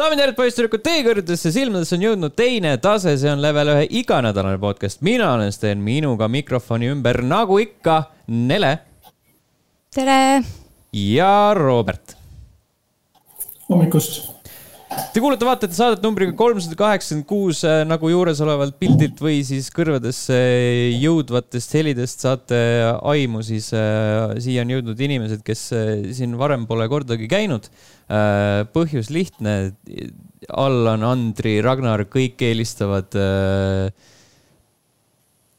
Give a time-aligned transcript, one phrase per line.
[0.00, 3.82] daamid ja härrad, poisssüdrukud, teie kõrgedesse silmadesse on jõudnud teine tase, see on level ühe
[4.00, 5.02] iganädalane podcast.
[5.04, 8.78] mina olen Sten, minuga mikrofoni ümber, nagu ikka, Nele
[9.92, 10.40] tere!
[10.92, 12.16] ja Robert.
[13.68, 14.39] hommikust.
[14.90, 20.36] Te kuulete, vaatate saadet numbriga kolmsada kaheksakümmend kuus nagu juuresolevalt pildilt või siis kõrvadesse
[20.98, 22.58] jõudvatest helidest saate
[22.98, 28.66] aimu, siis äh, siia on jõudnud inimesed, kes äh, siin varem pole kordagi käinud äh,.
[28.74, 29.76] põhjus lihtne.
[30.50, 33.92] Allan, Andri, Ragnar, kõik eelistavad äh,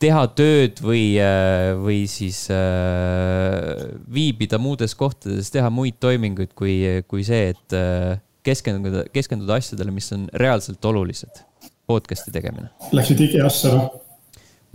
[0.02, 6.76] teha tööd või, äh, või siis äh, viibida muudes kohtades, teha muid toiminguid kui,
[7.08, 11.44] kui see, et äh, keskenduda, keskenduda asjadele, mis on reaalselt olulised.
[11.88, 12.70] podcast'i tegemine.
[12.96, 14.02] Läksid IKEA-sse või?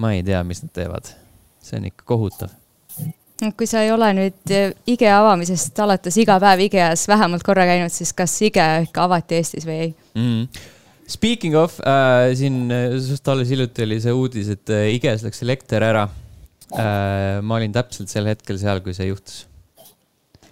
[0.02, 1.12] ma ei tea, mis nad teevad.
[1.64, 2.52] see on ikka kohutav.
[3.56, 4.54] kui sa ei ole nüüd
[4.86, 9.66] IKEA avamisest alates iga päev IKEA-s vähemalt korra käinud, siis kas IKEA ikka avati Eestis
[9.68, 10.23] või ei mm?
[10.23, 10.73] -hmm.
[11.08, 15.82] Speaking of äh,, siin just alles hiljuti oli see uudis, et äh, IKEA-s läks elekter
[15.82, 16.08] ära
[16.73, 17.42] äh,.
[17.42, 19.46] ma olin täpselt sel hetkel seal, kui see juhtus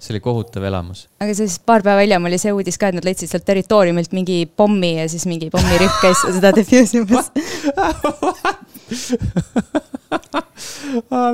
[0.04, 1.00] see oli kohutav elamus.
[1.22, 4.38] aga siis paar päeva hiljem oli see uudis ka, et nad leidsid sealt territooriumilt mingi
[4.46, 7.26] pommi ja siis mingi pommirühm käis seda defuusimas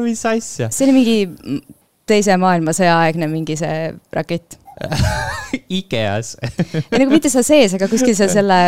[0.07, 0.67] mis asja?
[0.71, 1.17] see oli mingi
[2.11, 3.77] teise maailmasõja aegne mingi see
[4.17, 4.59] rakett
[5.81, 8.59] IKEA-s ei nagu mitte seal sees, aga kuskil seal selle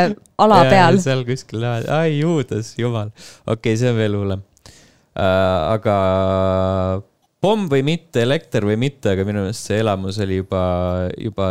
[0.43, 0.99] ala ja, peal.
[1.03, 3.09] seal kuskil, ai juudas, jumal.
[3.47, 5.73] okei okay,, see on veel hullem uh,.
[5.73, 5.97] aga
[7.43, 10.63] pomm või mitte, elekter või mitte, aga minu meelest see elamus oli juba,
[11.19, 11.49] juba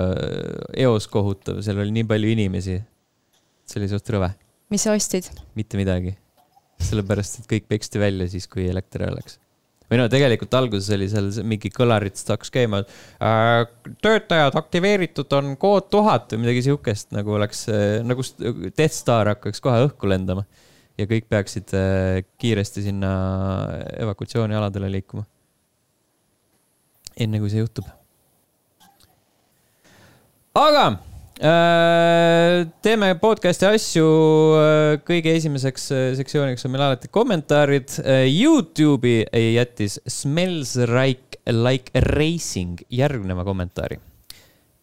[0.80, 2.80] eos kohutav, seal oli nii palju inimesi.
[3.67, 4.31] see oli suht rõve.
[4.72, 5.30] mis sa ostsid?
[5.56, 6.16] mitte midagi.
[6.81, 9.38] sellepärast, et kõik peksti välja siis, kui elekter ära läks.
[9.92, 12.84] või no tegelikult alguses oli seal mingi kõlaritest hakkas käima
[13.19, 13.67] äh,.
[14.02, 17.67] töötajad aktiveeritud on kood tuhat või midagi sihukest, nagu oleks,
[18.08, 18.23] nagu
[18.72, 20.47] Death Star hakkaks kohe õhku lendama.
[20.96, 23.12] ja kõik peaksid äh, kiiresti sinna
[24.00, 25.28] evakuatsioonialadele liikuma
[27.18, 27.88] enne kui see juhtub.
[30.58, 30.86] aga
[31.40, 34.06] äh, teeme podcast'i asju.
[34.60, 37.98] Äh, kõige esimeseks äh, sektsiooniks on meil alati kommentaarid.
[38.28, 44.00] Youtube'i jättis Smells like, like racing järgneva kommentaari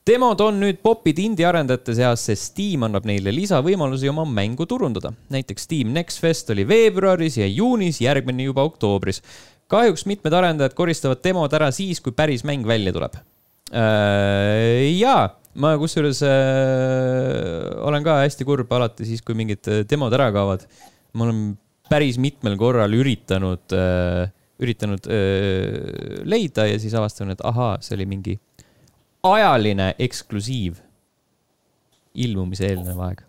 [0.09, 5.13] demod on nüüd popid indie-arendajate seas, sest Steam annab neile lisavõimalusi oma mängu turundada.
[5.29, 9.21] näiteks Steam Next Fest oli veebruaris ja juunis, järgmine juba oktoobris
[9.73, 13.19] kahjuks mitmed arendajad koristavad demod ära siis, kui päris mäng välja tuleb.
[13.69, 20.15] Äh, ja ma kusjuures äh, olen ka hästi kurb alati siis, kui mingid äh, demod
[20.17, 20.65] ära kaovad.
[21.13, 21.57] ma olen
[21.89, 23.73] päris mitmel korral üritanud,
[24.61, 25.07] üritanud
[26.29, 28.35] leida ja siis avastanud, et ahaa, see oli mingi
[29.25, 30.83] ajaline eksklusiiv
[32.27, 33.25] ilmumise eelnev aeg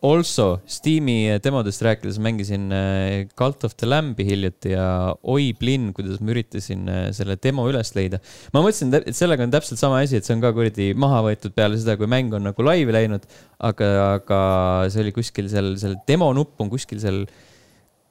[0.00, 6.22] Also, Steam'i demodest rääkides mängisin äh, Cult of the Lamb'i hiljuti ja oi plinn, kuidas
[6.24, 8.16] ma üritasin äh, selle demo üles leida.
[8.54, 11.52] ma mõtlesin, et sellega on täpselt sama asi, et see on ka kuradi maha võetud
[11.52, 13.28] peale seda, kui mäng on nagu laivi läinud.
[13.60, 14.40] aga, aga
[14.88, 17.26] see oli kuskil seal, seal demo nupp on kuskil seal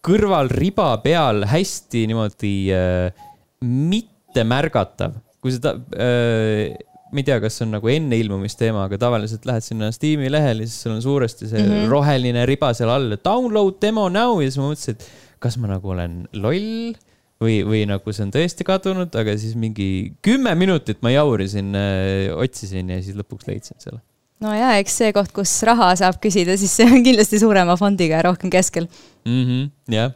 [0.06, 3.26] kõrval riba peal hästi niimoodi äh,
[3.66, 5.18] mitte märgatav.
[5.42, 6.78] kui seda äh,
[7.10, 10.30] ma ei tea, kas see on nagu enne ilmumist teema, aga tavaliselt lähed sinna Steam'i
[10.32, 11.92] lehele, siis sul on suuresti see mm -hmm.
[11.92, 15.90] roheline riba seal all, download demo now ja siis ma mõtlesin, et kas ma nagu
[15.96, 16.94] olen loll
[17.42, 22.30] või, või nagu see on tõesti kadunud, aga siis mingi kümme minutit ma jaurisin, äh,
[22.36, 24.02] otsisin ja siis lõpuks leidsin selle.
[24.40, 28.20] no ja, eks see koht, kus raha saab küsida, siis see on kindlasti suurema fondiga
[28.20, 28.86] ja rohkem keskel
[29.26, 29.46] mm.
[29.46, 30.14] -hmm, jah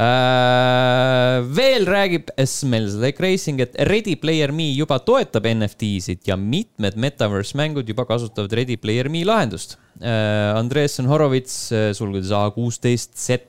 [0.00, 7.58] veel räägib Smells Like Racing, et Ready Player Me juba toetab NFT-sid ja mitmed metaverse
[7.60, 10.56] mängud juba kasutavad Ready Player Me lahendust uh,.
[10.56, 13.40] Andreessen Horowitz, uh, sulgudes A16 Z,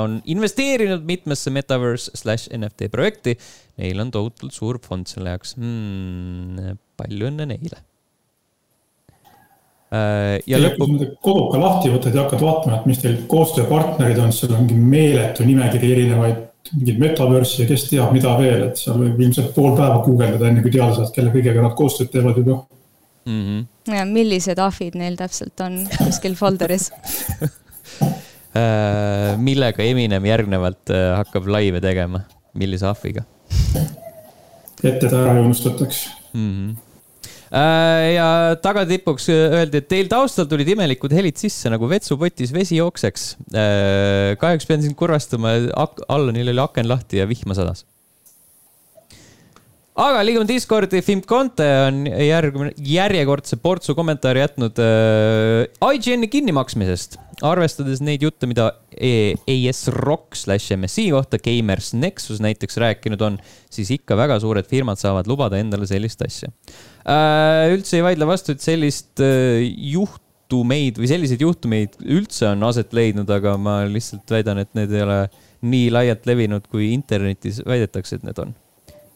[0.00, 3.34] on investeerinud mitmesse metaverse slaš NFT projekti.
[3.76, 6.78] Neil on tohutult suur fond selle jaoks hmm,.
[6.96, 7.87] palju õnne neile Äh,
[9.90, 11.14] ja lõpuks.
[11.24, 15.46] koduka lahti võtad ja hakkad vaatama, et mis teil koostööpartnerid on, seal on mingi meeletu
[15.48, 16.42] nimekiri erinevaid,
[16.74, 20.64] mingeid metaverse'i ja kes teab, mida veel, et seal võib ilmselt pool päeva guugeldada, enne
[20.64, 22.58] kui teada saad, kelle kõigega nad koostööd teevad juba
[23.24, 23.38] mm.
[23.46, 23.94] -hmm.
[23.96, 26.90] ja millised ahvid neil täpselt on kuskil folder'is
[28.02, 33.24] äh, millega Eminem järgnevalt äh, hakkab laive tegema, millise ahviga?
[34.84, 36.04] ette ta ära ei unustataks
[36.34, 36.52] mm.
[36.52, 36.87] -hmm Äh,
[37.52, 38.28] ja
[38.62, 43.28] tagatipuks äh, öeldi, et teil taustal tulid imelikud helid sisse nagu vetsupotis vesi jookseks.
[43.52, 45.54] Äh, kahjuks pean sind kurvastama,
[46.08, 47.86] Allanil oli aken lahti ja vihma sadas.
[49.98, 57.18] Aga liigume Discordi, Fimp Conte on järgmine, järjekordse portsu kommentaari jätnud äh, IGN-i kinnimaksmisest.
[57.46, 63.40] arvestades neid jutte, mida ES Rock slash MSI kohta Gamers Nexus näiteks rääkinud on,
[63.70, 66.50] siis ikka väga suured firmad saavad lubada endale sellist asja
[67.06, 67.74] äh,.
[67.74, 73.30] üldse ei vaidle vastu, et sellist äh, juhtumeid või selliseid juhtumeid üldse on aset leidnud,
[73.30, 75.20] aga ma lihtsalt väidan, et need ei ole
[75.66, 78.54] nii laialt levinud, kui internetis väidetakse, et need on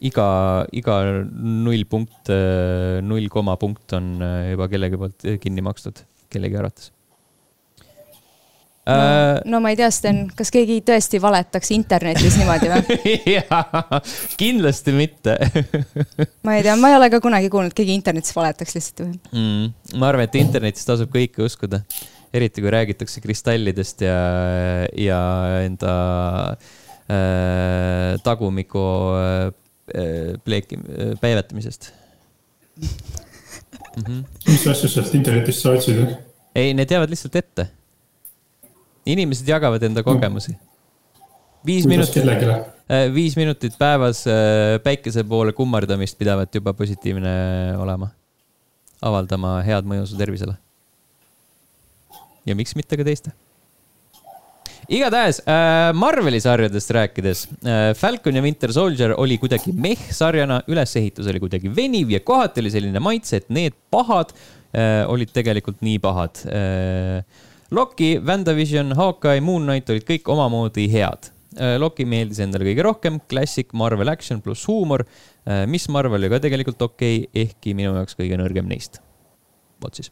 [0.08, 0.26] iga,
[0.74, 0.96] iga
[1.32, 2.32] null punkt,
[3.06, 6.02] null koma punkt on äh, juba kellegi poolt kinni makstud,
[6.32, 6.90] kellegi arvates.
[8.82, 14.00] No, äh, no ma ei tea, Sten, kas keegi tõesti valetaks internetis niimoodi või jaa,
[14.40, 15.36] kindlasti mitte
[16.46, 19.94] ma ei tea, ma ei ole ka kunagi kuulnud, keegi internetis valetaks lihtsalt mm,.
[20.02, 21.84] ma arvan, et internetis tasub kõike uskuda,
[22.34, 24.18] eriti kui räägitakse kristallidest ja,
[24.98, 25.22] ja
[25.62, 25.96] enda
[27.06, 29.61] äh, tagumiku äh, Äh,
[30.44, 31.92] pleeki, äh, päevetamisest
[32.76, 32.88] mm.
[34.02, 34.24] -hmm.
[34.46, 36.04] mis asju sealt internetist sa otsid?
[36.54, 37.66] ei, need jäävad lihtsalt ette.
[39.06, 40.56] inimesed jagavad enda kogemusi.
[41.66, 44.24] viis minutit, äh, viis minutit päevas
[44.84, 48.08] päikese poole kummardamist pidavat juba positiivne olema.
[49.02, 50.54] avaldama head mõju su tervisele.
[52.46, 53.32] ja miks mitte ka teiste
[54.90, 61.40] igatahes äh, Marveli sarjadest rääkides äh,, Falcon ja Winter Soldier oli kuidagi meh-sarjana, ülesehitus oli
[61.42, 64.32] kuidagi veniv ja kohati oli selline maitse, et need pahad
[64.74, 67.22] äh, olid tegelikult nii pahad äh,.
[67.72, 71.78] Loki, WandaVision, Hawkeye, Moon Knight olid kõik omamoodi head äh,.
[71.80, 75.62] Loki meeldis endale kõige rohkem, klassik Marvel action pluss huumor äh,.
[75.70, 79.00] Miss Marvel oli ka tegelikult okei okay,, ehkki minu jaoks kõige nõrgem neist.
[79.82, 80.10] vot siis.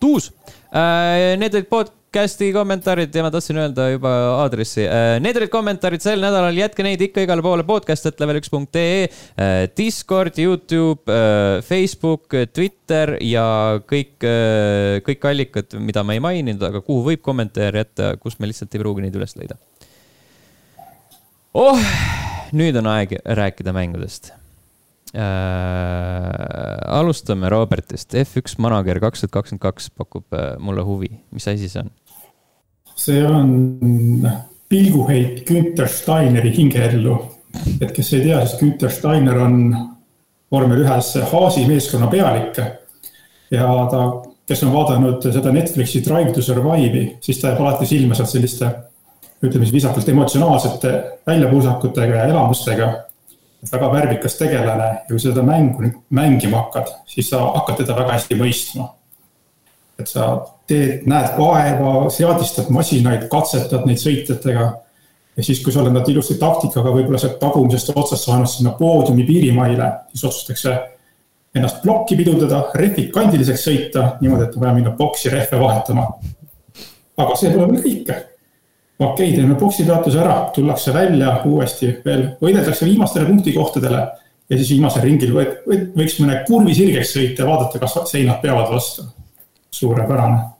[0.00, 0.32] Tuus
[0.72, 4.10] äh,, need olid pod-, podcast'i kommentaarid ja ma tahtsin öelda juba
[4.40, 4.82] aadressi.
[4.82, 9.04] Äh, need olid kommentaarid sel nädalal, jätke neid ikka igale poole podcast.level1.ee,
[9.38, 14.26] äh, Discord, Youtube, äh, Facebook, Twitter ja kõik,
[15.06, 18.82] kõik allikad, mida ma ei maininud, aga kuhu võib kommentaare jätta, kus me lihtsalt ei
[18.82, 19.60] pruugi neid üles leida.
[21.54, 21.78] oh,
[22.50, 24.32] nüüd on aeg rääkida mängudest
[25.14, 26.98] äh,.
[26.98, 31.82] alustame Robertist, F1 Manager kaks tuhat kakskümmend kaks pakub äh, mulle huvi, mis asi see
[31.82, 31.90] on?
[33.00, 34.30] See on
[34.68, 37.16] pilguheit Günter Steineri hingeellu.
[37.80, 39.76] et kes ei tea, siis Günter Steiner on
[40.52, 42.60] vormel ühes Haasi meeskonna pealik.
[43.50, 44.04] ja ta,
[44.46, 48.70] kes on vaadanud seda Netflixi Drive to Survive'i, siis ta jääb alati silma sealt selliste
[49.40, 50.92] ütleme siis viisakalt emotsionaalsete
[51.26, 52.92] väljapuusakutega ja elamustega.
[53.72, 58.12] väga värvikas tegelane ja kui seda mängu nüüd mängima hakkad, siis sa hakkad teda väga
[58.12, 58.88] hästi mõistma.
[59.98, 64.70] et sa teed, näed vaeva, seadistad masinaid, katsetad neid sõitjatega.
[65.36, 69.24] ja siis, kui sa oled nad ilusti taktikaga võib-olla sealt tagumisest otsast saanud sinna poodiumi
[69.26, 70.74] piirimaile, siis otsustatakse
[71.54, 76.06] ennast plokki pidurdada, rehvid kandiliseks sõita, niimoodi, et on vaja minna boksi rehve vahetama.
[77.20, 78.12] aga see pole veel kõik.
[79.00, 84.06] okei okay,, teeme boksi peatuse ära, tullakse välja uuesti veel, võideldakse viimastele punktikohtadele
[84.50, 85.58] ja siis viimasel ringil võid,
[85.96, 89.08] võiks mõne kurvi sirgeks sõita ja vaadata, kas seinad peavad vastu.
[89.70, 90.59] suurepärane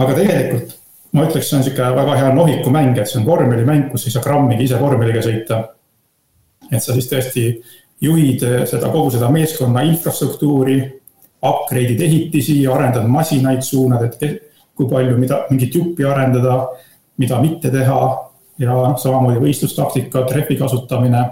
[0.00, 0.80] aga tegelikult
[1.12, 4.22] ma ütleks, see on sihuke väga hea nohikumäng, et see on vormelimäng, kus ei saa
[4.24, 5.60] grammigi ise vormeliga sõita.
[6.70, 7.44] et sa siis tõesti
[8.00, 10.76] juhid seda, kogu seda meeskonna infrastruktuuri,
[11.42, 14.42] upgrade'id ehitisi, arendad masinaid, suunad, et
[14.76, 16.60] kui palju, mida, mingit juppi arendada,
[17.18, 18.00] mida mitte teha
[18.60, 21.24] ja noh, samamoodi võistlustaktika, trepi kasutamine.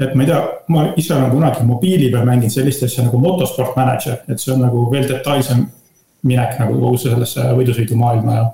[0.00, 0.40] et ma ei tea,
[0.72, 4.64] ma ise olen kunagi mobiili peal mänginud sellist asja nagu motosport manager, et see on
[4.64, 5.66] nagu veel detailsem
[6.26, 8.48] minek nagu kogu sellesse võidusõidumaailma ja.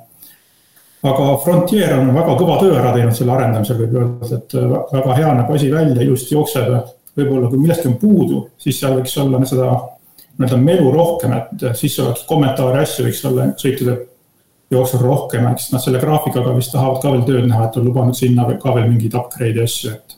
[1.11, 4.57] aga Frontier on väga kõva töö ära teinud selle arendamisel, võib öelda, et
[4.93, 6.77] väga hea näeb asi välja, ilusti jookseb
[7.17, 9.71] võib-olla kui millestki on puudu, siis seal võiks olla seda
[10.37, 13.97] nii-öelda melu rohkem, et siis oleks kommentaare, asju võiks olla sõitude
[14.71, 18.19] jooksul rohkem, eks nad selle graafikaga vist tahavad ka veel tööd näha, et on lubanud
[18.19, 20.17] sinna ka veel mingeid upgrade'i asju, et.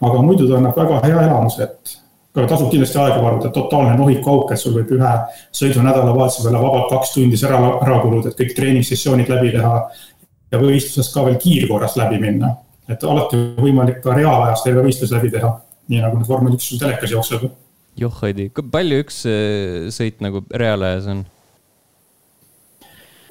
[0.00, 1.96] aga muidu ta annab väga hea elamuse, et
[2.34, 5.14] tasub kindlasti aega varuda, totaalne nohikuauk, et sul võib ühe
[5.56, 9.74] sõidu nädalavahetuse peale vabalt kaks tundi ära, ära kuluda, et kõik treeningsessioonid läbi teha.
[10.50, 12.54] ja võistlusest ka veel kiirkorras läbi minna,
[12.90, 15.50] et alati on võimalik ka reaalajas terve võistlus läbi teha,
[15.90, 17.50] nii nagu nüüd vormel üks sul telekas jookseb.
[17.98, 21.26] joh, Heidi, palju üks äh, sõit nagu reaalajas on?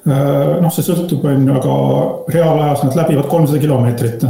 [0.08, 1.74] Äh, noh, see sõltub, on ju, aga
[2.36, 4.24] reaalajas nad läbivad kolmsada kilomeetrit.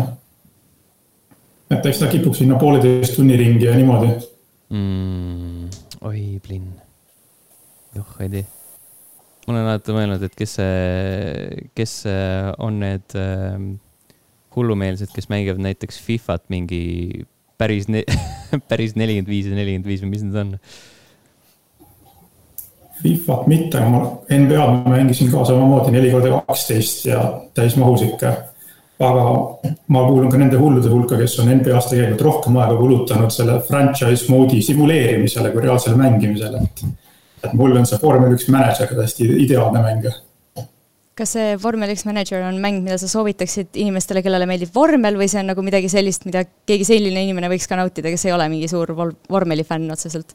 [1.70, 4.29] et eks ta kipub sinna pooleteist tunni ringi ja niimoodi
[4.70, 5.68] mm,?
[6.06, 6.72] oi, plinn.
[7.96, 8.48] joh, ei tea.
[9.46, 11.94] ma olen alati mõelnud, et kes see, kes
[12.62, 13.56] on need äh,
[14.56, 17.26] hullumeelsed, kes mängivad näiteks Fifat mingi
[17.58, 17.86] päris,
[18.70, 20.56] päris nelikümmend viis ja nelikümmend viis või mis need on?
[23.00, 27.22] Fifat mitte, ma NBA-d ma mängisin ka samamoodi neli korda kaksteist ja
[27.56, 28.34] täismahus ikka.
[29.00, 29.26] Aga
[29.88, 34.28] ma kuulun ka nende hullude hulka, kes on NBA-s tegelikult rohkem aega kulutanud selle franchise
[34.32, 36.82] mode'i simuleerimisele kui reaalsele mängimisele, et.
[37.46, 40.10] et mul on see vormel üks mänedžer täiesti ideaalne mäng
[41.20, 45.28] kas see vormel üks mänedžer on mäng, mida sa soovitaksid inimestele, kellele meeldib vormel või
[45.28, 48.46] see on nagu midagi sellist, mida keegi selline inimene võiks ka nautida, kes ei ole
[48.52, 50.32] mingi suur vormeli fänn otseselt?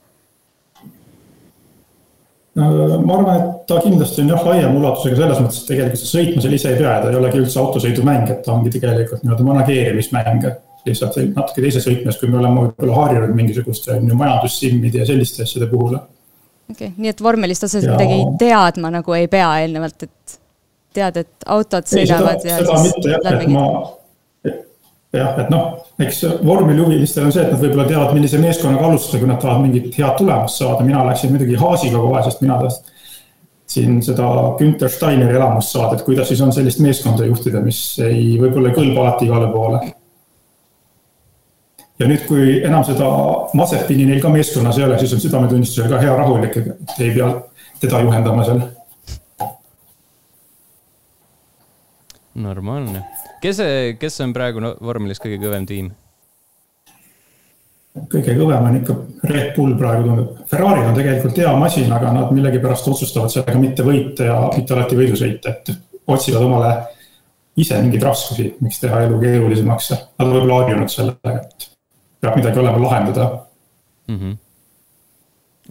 [2.56, 6.44] Ma arvan, et ta kindlasti on jah, laiema ulatusega selles mõttes, et tegelikult see sõitma
[6.46, 9.48] seal ise ei pea ja ta ei olegi üldse autosõidumäng, et ta ongi tegelikult nii-öelda
[9.50, 10.48] manageerimismäng.
[10.86, 15.98] lihtsalt natuke teises võtmes, kui me oleme võib-olla harjunud mingisuguste majandussimmide ja selliste asjade puhul.
[15.98, 17.98] okei okay,, nii et vormelist otseselt ja...
[17.98, 20.40] midagi teadma nagu ei pea eelnevalt, et
[20.96, 23.66] tead, et autod sõidavad ei, seda, ja seda siis mitte jah, et ma
[25.19, 29.29] jah, et noh, eks vormelihuvilistel on see, et nad võib-olla teavad, millise meeskonnaga alustada, kui
[29.29, 34.29] nad tahavad mingit head tulemust saada, mina läksin muidugi Haasiga kohe, sest mina tahtsin seda
[34.60, 38.79] Günther Steineri elamust saada, et kuidas siis on sellist meeskonda juhtida, mis ei, võib-olla ei
[38.79, 39.84] kõlba alati igale poole.
[42.00, 43.10] ja nüüd, kui enam seda
[43.55, 47.29] Mazepini neil ka meeskonnas ei ole, siis on südametunnistusega hea rahulik, et ei pea
[47.79, 48.65] teda juhendama seal
[52.36, 53.04] normaalne,
[53.42, 53.62] kes,
[54.00, 55.92] kes on praegu vormelis kõige kõvem tiim?
[58.12, 58.96] kõige kõvem on ikka
[59.32, 60.42] Red Bull praegu tundub.
[60.51, 64.98] Ferrari'l on tegelikult hea masin, aga nad millegipärast otsustavad sellega mitte võita ja mitte alati
[65.00, 65.72] võidu sõita, et
[66.12, 66.74] otsivad omale
[67.56, 69.94] ise mingeid raskusi, miks teha elu keerulisemaks.
[69.96, 71.70] Nad on võib-olla harjunud sellega, et
[72.25, 73.30] peab midagi olema lahendada
[74.08, 74.18] mm.
[74.20, 74.38] -hmm.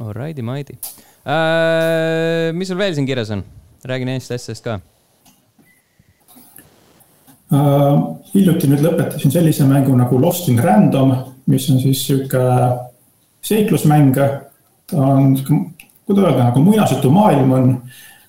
[0.05, 0.79] Alrighty, mighty
[1.27, 2.53] uh,.
[2.53, 3.45] mis sul veel siin kirjas on?
[3.85, 4.81] räägi neist asjadest ka
[8.35, 11.15] hiljuti nüüd lõpetasin sellise mängu nagu Lost in Random,
[11.51, 12.43] mis on siis sihuke
[13.45, 14.17] seiklusmäng.
[14.91, 15.37] ta on,
[16.07, 17.71] kuidas öelda, nagu muinasjutumaailm on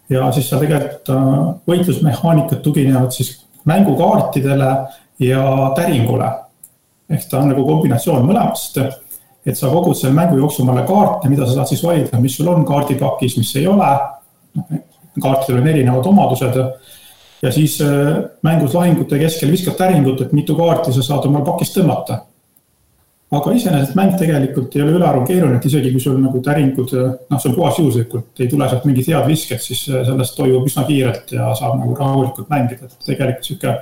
[0.10, 1.32] ja siis seal tegelikult äh,
[1.68, 3.34] võitlusmehaanikad tuginevad siis
[3.66, 4.72] mängukaartidele
[5.20, 6.30] ja täringule.
[7.10, 8.78] ehk ta on nagu kombinatsioon mõlemast.
[9.46, 12.48] et sa kogud selle mängu jooksul omale kaarte, mida sa saad siis valida, mis sul
[12.48, 13.90] on kaardipakis, mis ei ole.
[14.56, 14.66] noh,
[15.22, 16.58] kaartidel on erinevad omadused
[17.42, 21.78] ja siis äh, mängus lahingute keskel viskad täringut, et mitu kaarti sa saad omal pakist
[21.78, 22.22] tõmmata.
[23.36, 27.40] aga iseenesest mäng tegelikult ei ole ülearu keeruline, et isegi kui sul nagu täringud, noh,
[27.42, 30.86] see on puhas juhuslikult, ei tule sealt mingid head visked, siis äh, sellest toimub üsna
[30.88, 33.76] kiirelt ja saab nagu rahulikult mängida, et tegelikult sihuke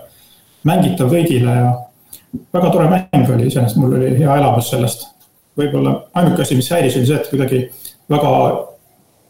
[0.69, 1.74] mängitav kõigile ja
[2.53, 5.10] väga tore mäng oli, iseenesest mul oli hea elamus sellest.
[5.57, 7.60] võib-olla ainuke asi, mis häiris, oli see, et kuidagi
[8.10, 8.29] väga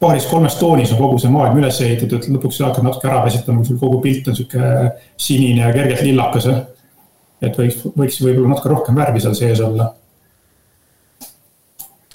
[0.03, 3.69] paaris-kolmes toonis on kogu see maailm üles ehitatud, lõpuks sa hakkad natuke ära väsitama, kui
[3.71, 4.61] sul kogu pilt on sihuke
[5.27, 6.45] sinine ja kergelt lillakas.
[7.43, 9.85] et võiks, võiks võib-olla natuke rohkem värvi seal sees olla.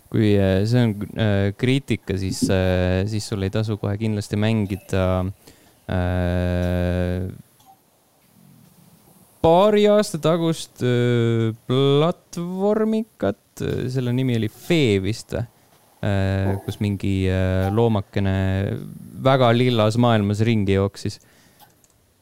[0.08, 5.04] kui äh, see on äh, kriitika, siis, äh, siis sul ei tasu kohe kindlasti mängida
[5.92, 7.28] äh,
[9.44, 10.80] paari aasta tagust
[11.68, 13.44] platvormikat,
[13.92, 15.44] selle nimi oli Fee vist või?
[15.98, 18.34] Äh, kus mingi äh, loomakene
[19.24, 21.18] väga lillas maailmas ringi jooksis.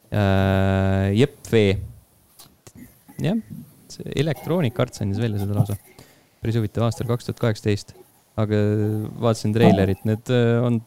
[0.09, 1.77] Äh, Jepp Vee.
[3.21, 3.37] jah,
[3.91, 5.77] see Electronic Arts andis välja seda lausa.
[6.41, 7.93] päris huvitav, aastal kaks tuhat kaheksateist.
[8.37, 8.57] aga
[9.21, 10.29] vaatasin treilerit, need
[10.61, 10.81] on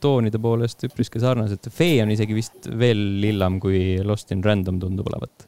[0.00, 1.64] toonide poolest üpriski sarnased.
[1.72, 5.47] Fee on isegi vist veel lillam, kui Lost in Random tundub olevat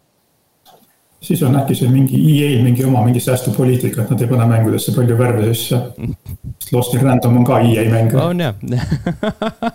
[1.20, 4.94] siis on äkki see mingi EA-l mingi oma mingi säästupoliitika, et nad ei pane mängudesse
[4.96, 5.80] palju värve sisse.
[6.72, 8.14] Lost in Random on ka EA mäng.
[8.14, 8.54] on jah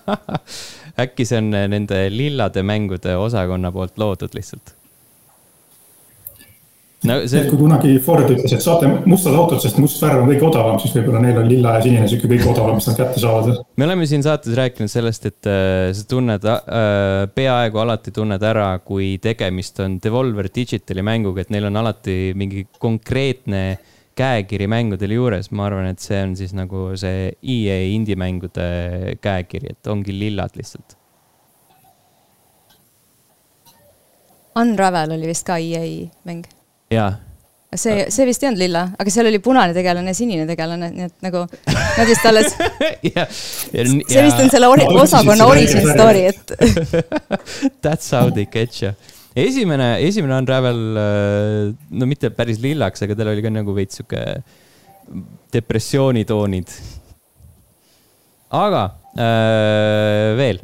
[1.06, 4.76] äkki see on nende lillade mängude osakonna poolt loodud lihtsalt
[7.10, 7.42] no see.
[7.42, 10.80] et kui kunagi Ford ütles, et saate mustad autod, sest must värv on kõige odavam,
[10.82, 13.62] siis võib-olla neil on lilla ja sinine sihuke kõige odavam, mis nad kätte saavad.
[13.78, 18.70] me oleme siin saates rääkinud sellest, et äh, sa tunned äh,, peaaegu alati tunned ära,
[18.86, 23.66] kui tegemist on Devolver Digitali mänguga, et neil on alati mingi konkreetne
[24.16, 29.92] käekiri mängudel juures, ma arvan, et see on siis nagu see EA indie-mängude käekiri, et
[29.92, 30.96] ongi lillad lihtsalt.
[34.56, 35.84] Unravel oli vist ka EA
[36.24, 36.48] mäng
[36.96, 37.14] jaa
[37.80, 41.08] see, see vist ei olnud lilla, aga seal oli punane tegelane ja sinine tegelane, nii
[41.10, 42.56] et nagu nad vist alles
[43.16, 46.56] ja, ja, see vist on selle ori osakonna origin story, et
[47.86, 48.94] That's how they catch you.
[49.36, 54.22] esimene, esimene Unravel, äh, no mitte päris lillaks, aga tal oli ka nagu veits sihuke
[55.54, 56.78] depressioonitoonid.
[58.62, 58.86] aga
[59.16, 60.64] äh, veel?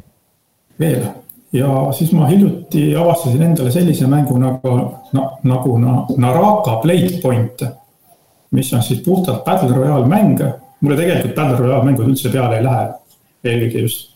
[0.80, 1.04] veel
[1.52, 4.76] ja siis ma hiljuti avastasin endale sellise mängu nagu,
[5.42, 7.64] nagu na, Naraka Blade Point.
[8.50, 10.40] mis on siis puhtalt Battle Royale mäng.
[10.80, 12.88] mulle tegelikult Battle Royale mängud üldse peale ei lähe.
[13.44, 14.10] eelkõige just,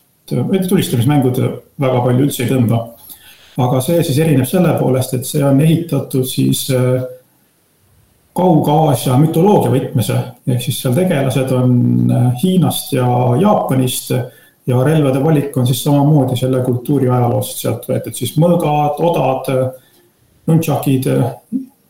[0.69, 1.37] tulistamismängud
[1.79, 2.87] väga palju üldse ei tõmba.
[3.57, 7.03] aga see siis erineb selle poolest, et see on ehitatud siis äh,
[8.37, 10.09] Kaug-Aasia mütoloogia võtmes.
[10.47, 13.07] ehk siis seal tegelased on äh, Hiinast ja
[13.41, 14.11] Jaapanist
[14.67, 19.51] ja relvade valik on siis samamoodi selle kultuuri ajaloost sealt võetud siis mõõgad, odad,
[20.47, 21.07] nunchakid,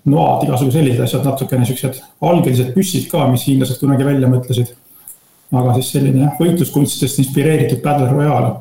[0.08, 4.76] noad, igasugu sellised asjad, natukene siuksed algelised püssid ka, mis hiinlased kunagi välja mõtlesid.
[5.52, 8.52] aga siis selline jah, võitluskunstidest inspireeritud Battle Royale,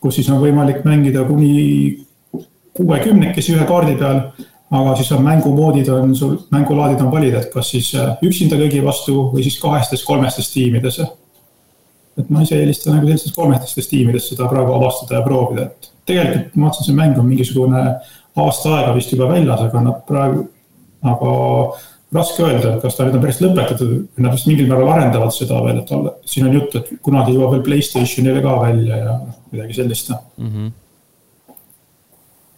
[0.00, 2.04] kus siis on võimalik mängida kuni
[2.76, 4.20] kuuekümnekesi ühe kaardi peal
[4.70, 9.30] aga siis on mängumoodid on sul, mängulaadid on valida, et kas siis üksinda kõigi vastu
[9.32, 11.00] või siis kahestes, kolmestes tiimides
[12.18, 16.56] et ma ise eelistan nagu sellistes kolmetistes tiimides seda praegu avastada ja proovida, et tegelikult
[16.56, 17.84] ma vaatasin, see mäng on mingisugune
[18.38, 20.48] aasta aega vist juba väljas, aga nad praegu,
[21.12, 21.36] aga
[22.14, 25.60] raske öelda, et kas ta nüüd on päris lõpetatud nad vist mingil määral arendavad seda
[25.64, 29.16] veel, et olla, siin on jutt, et kunagi jõuab veel Playstationile ka välja ja
[29.52, 30.52] midagi sellist mm.
[30.52, 30.76] -hmm.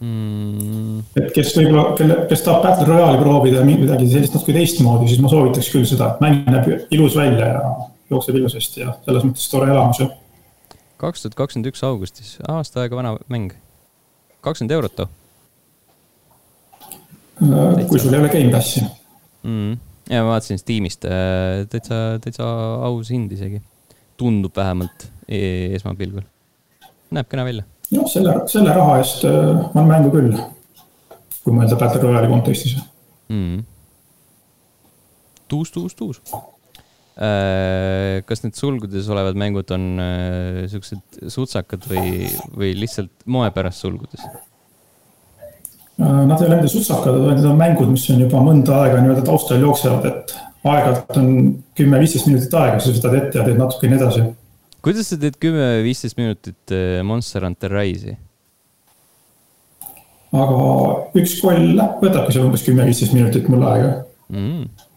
[0.01, 1.03] Mm.
[1.17, 5.29] et kes võib-olla, kelle, kes tahab Battle Royale'i proovida midagi sellist natuke teistmoodi, siis ma
[5.29, 7.75] soovitaks küll seda, et mäng näeb ilus välja ja
[8.11, 10.13] jookseb ilusasti ja selles mõttes tore elamus, jah.
[11.01, 13.55] kaks tuhat kakskümmend üks augustis, aasta aega vana mäng.
[14.41, 15.09] kakskümmend eurot too.
[17.41, 18.83] Äh, kui sul ei ole Gamepassi
[19.43, 19.79] mm..
[20.11, 22.49] ja ma vaatasin Steamist äh, täitsa, täitsa
[22.87, 23.63] aus hind isegi.
[24.21, 26.27] tundub vähemalt e esmapilgul.
[27.11, 27.65] näeb kena välja.
[27.91, 30.35] jah, selle, selle raha eest äh, on mängu küll.
[31.45, 32.77] kui mõelda Battle Royale'i kontekstis
[33.31, 33.63] mm..
[35.49, 36.21] tuus, tuus, tuus
[37.21, 44.23] kas need sulgudes olevad mängud on äh, siuksed sutsakad või, või lihtsalt moe pärast sulgudes?
[46.01, 49.27] Äh, nad ei ole nende sutsakad, need on mängud, mis on juba mõnda aega nii-öelda
[49.29, 50.35] taustal jooksevad, et
[50.65, 51.31] aeg-ajalt on
[51.77, 54.25] kümme-viisteist minutit aega, sa võtad ette ja teed natukene edasi.
[54.81, 58.17] kuidas sa teed kümme-viisteist minutit Monster Hunter Rise'i?
[60.31, 60.69] aga
[61.21, 63.99] üks koll võtabki seal umbes kümme-viisteist minutit mul aega
[64.33, 64.89] mm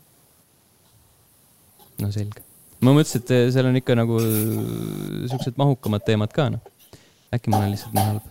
[2.04, 2.44] no selge.
[2.84, 6.64] ma mõtlesin, et seal on ikka nagu siuksed mahukamad teemad ka, noh.
[7.34, 8.30] äkki ma olen lihtsalt nii halb?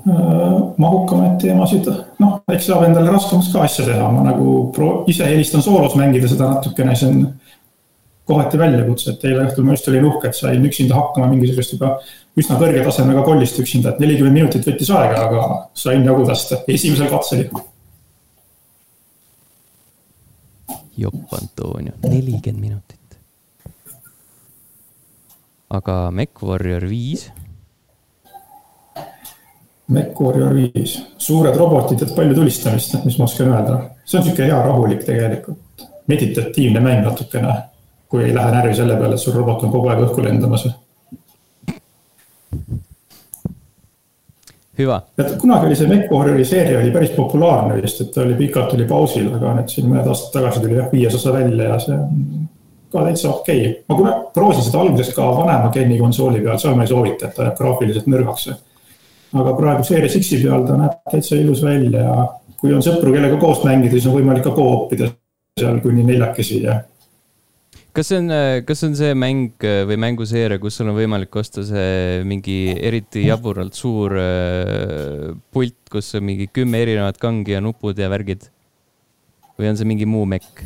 [0.00, 1.88] Äh, mahukamaid teemasid,
[2.22, 6.30] noh, eks saab endale raskemaks ka asja teha, ma nagu pro-, ise eelistan soolos mängida
[6.30, 7.26] seda natukene, see on
[8.30, 11.98] kohati väljakutse, et eile õhtul ma just olin uhke, et sain üksinda hakkama mingisugust juba
[12.40, 17.10] üsna kõrge tasemega kollist üksinda, et nelikümmend minutit võttis aega, aga sain jagu tasta esimesel
[17.12, 17.44] katsel
[21.00, 22.98] jopp Antonio, nelikümmend minutit.
[25.70, 27.30] aga MechWarrior viis?
[29.90, 33.80] MechWarrior viis, suured robotid, et palju tulistamist, mis ma oskan öelda.
[34.04, 37.54] see on sihuke hea rahulik tegelikult, meditatiivne mäng natukene.
[38.10, 40.64] kui ei lähe närvi selle peale, et sul robot on kogu aeg õhku lendamas
[44.84, 45.00] hüva.
[45.18, 48.86] et kunagi oli see MechWarriori seeria oli päris populaarne vist, et ta oli pikalt oli
[48.88, 52.48] pausil, aga nüüd siin mõned aastad tagasi tuli jah viies osa välja ja see on
[52.92, 53.78] ka täitsa okei okay..
[53.88, 57.38] ma kuna proovisin seda alguses ka vanema Geni konsooli peal, seal ma ei soovita, et
[57.38, 58.50] ta jääb graafiliselt nõrgaks.
[59.40, 62.28] aga praegu Series X-i peal ta näeb täitsa ilus välja ja
[62.60, 65.08] kui on sõpru, kellega koos mängida, siis on võimalik ka koopida
[65.60, 66.80] seal kuni neljakesi ja
[67.94, 68.30] kas see on,
[68.66, 72.74] kas see on see mäng äh, või mänguseeria, kus sul on võimalik osta see mingi
[72.76, 78.46] eriti jaburalt suur äh, pult, kus on mingi kümme erinevat kangi ja nupud ja värgid?
[79.60, 80.62] või on see mingi muu mekk?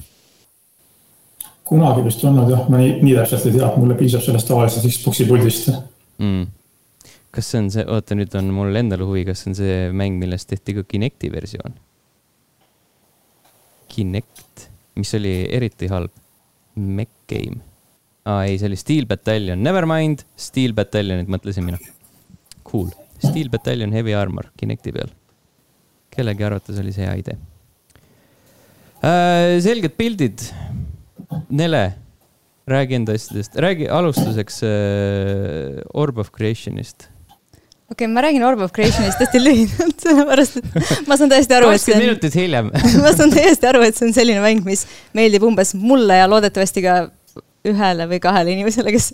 [1.64, 5.28] kunagi vist olnud jah, ma nii, nii täpselt ei tea, mulle piisab sellest tavalisest Xbox'i
[5.28, 5.70] puldist
[6.20, 6.50] mm..
[7.34, 10.20] kas see on see, oota nüüd on mul endal huvi, kas see on see mäng,
[10.20, 11.78] millest tehti ka Kinecti versioon?
[13.94, 16.12] Kinect, mis oli eriti halb
[16.74, 17.60] Mech Game.
[18.24, 21.78] aa ei, see oli Steel Battalion, never mind, Steel Battalionit mõtlesin mina.
[22.64, 22.88] Cool,
[23.20, 25.12] Steel Battalion Heavy Armor Kinecti peal.
[26.14, 27.34] kellegi arvates oli see hea idee
[29.02, 29.60] äh,.
[29.60, 30.46] selged pildid.
[31.50, 31.96] Nele,
[32.70, 37.08] räägi enda asjadest, räägi alustuseks äh, Orb of Creationist
[37.94, 41.70] okei okay,, ma räägin Orb of Creationist hästi lühidalt, sellepärast et ma saan täiesti aru,
[41.74, 42.02] et see on.
[42.02, 42.70] minutit hiljem
[43.04, 44.82] ma saan täiesti aru, et see on selline mäng, mis
[45.16, 46.96] meeldib umbes mulle ja loodetavasti ka
[47.70, 49.12] ühele või kahele inimesele, kes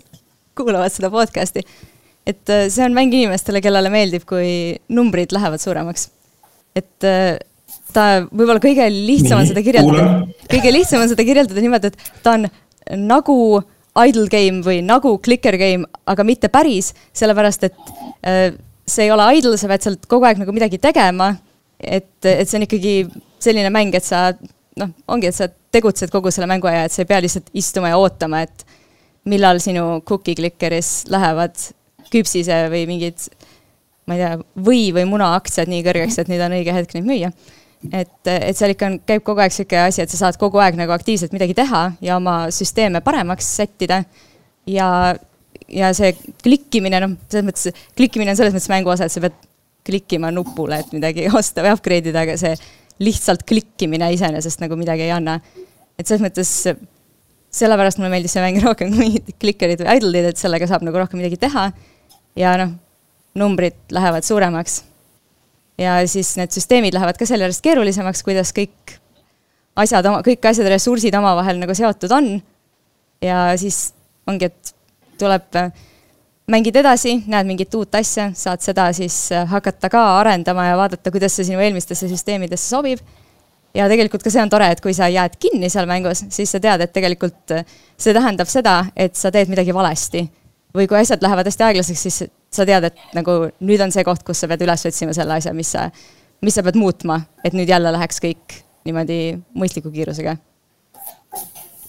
[0.57, 1.63] kuulavad seda podcast'i.
[2.27, 4.49] et äh, see on mäng inimestele, kellele meeldib, kui
[4.89, 6.09] numbrid lähevad suuremaks.
[6.75, 7.37] et äh,
[7.93, 12.39] ta võib-olla kõige lihtsam on seda kirjeldada, kõige lihtsam on seda kirjeldada niimoodi, et ta
[12.39, 12.49] on
[12.97, 13.37] nagu
[14.07, 18.51] idle game või nagu clicker game, aga mitte päris, sellepärast et äh,
[18.91, 21.33] see ei ole idle, sa pead sealt kogu aeg nagu midagi tegema.
[21.81, 22.95] et, et see on ikkagi
[23.41, 24.29] selline mäng, et sa
[24.77, 27.91] noh, ongi, et sa tegutsed kogu selle mängu aja, et sa ei pea lihtsalt istuma
[27.91, 28.65] ja ootama, et
[29.29, 31.57] millal sinu cookie clicker'is lähevad
[32.11, 33.25] küpsise või mingid,
[34.09, 34.35] ma ei tea,
[34.67, 37.31] või või munaaktsiad nii kõrgeks, et nüüd on õige hetk neid müüa.
[37.91, 40.77] et, et seal ikka on, käib kogu aeg sihuke asi, et sa saad kogu aeg
[40.77, 44.03] nagu aktiivselt midagi teha ja oma süsteeme paremaks sättida.
[44.67, 45.15] ja,
[45.73, 49.37] ja see klikkimine, noh, selles mõttes, klikkimine on selles mõttes mängu osa, et sa pead
[49.87, 52.53] klikkima nupule, et midagi osta või upgrade ida, aga see
[53.01, 55.39] lihtsalt klikkimine iseenesest nagu midagi ei anna.
[55.97, 56.51] et selles mõttes
[57.51, 61.19] sellepärast mulle meeldis see mäng rohkem kui klikkerid või idle'id, et sellega saab nagu rohkem
[61.21, 61.71] midagi teha.
[62.39, 62.75] ja noh,
[63.35, 64.83] numbrid lähevad suuremaks.
[65.81, 68.99] ja siis need süsteemid lähevad ka selle järjest keerulisemaks, kuidas kõik
[69.75, 72.31] asjad, kõik asjad ja ressursid omavahel nagu seotud on.
[73.23, 73.91] ja siis
[74.27, 74.75] ongi, et
[75.21, 75.47] tuleb,
[76.51, 81.37] mängid edasi, näed mingit uut asja, saad seda siis hakata ka arendama ja vaadata, kuidas
[81.37, 83.05] see sinu eelmistesse süsteemidesse sobib
[83.75, 86.59] ja tegelikult ka see on tore, et kui sa jääd kinni seal mängus, siis sa
[86.63, 87.65] tead, et tegelikult äh,
[87.99, 90.27] see tähendab seda, et sa teed midagi valesti.
[90.71, 92.17] või kui asjad lähevad hästi aeglaseks, siis
[92.55, 95.51] sa tead, et nagu nüüd on see koht, kus sa pead üles otsima selle asja,
[95.53, 95.89] mis sa,
[96.41, 98.55] mis sa pead muutma, et nüüd jälle läheks kõik
[98.87, 99.17] niimoodi
[99.51, 100.37] mõistliku kiirusega.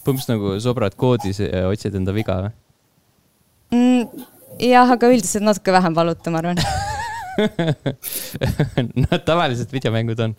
[0.03, 2.51] põhimõtteliselt nagu sobrad koodis ja otsid enda viga või
[3.73, 4.25] mm,?
[4.63, 6.61] jah, aga üldiselt natuke vähem valuta, ma arvan
[9.03, 10.37] no tavaliselt videomängud on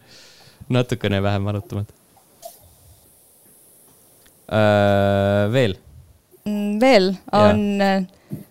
[0.69, 1.89] natukene vähem arutamad
[4.47, 5.51] äh,.
[5.53, 5.77] veel?
[6.45, 7.95] Mm, veel on ja.
[7.95, 8.05] Äh,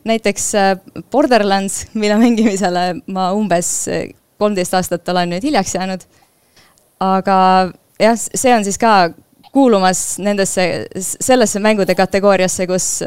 [0.07, 0.79] näiteks äh,
[1.11, 3.73] Borderlands, mille mängimisele ma umbes
[4.43, 6.07] kolmteist aastat olen nüüd hiljaks jäänud.
[7.03, 7.37] aga
[8.01, 9.13] jah, see on siis ka
[9.53, 13.03] kuulumas nendesse, sellesse mängude kategooriasse, kus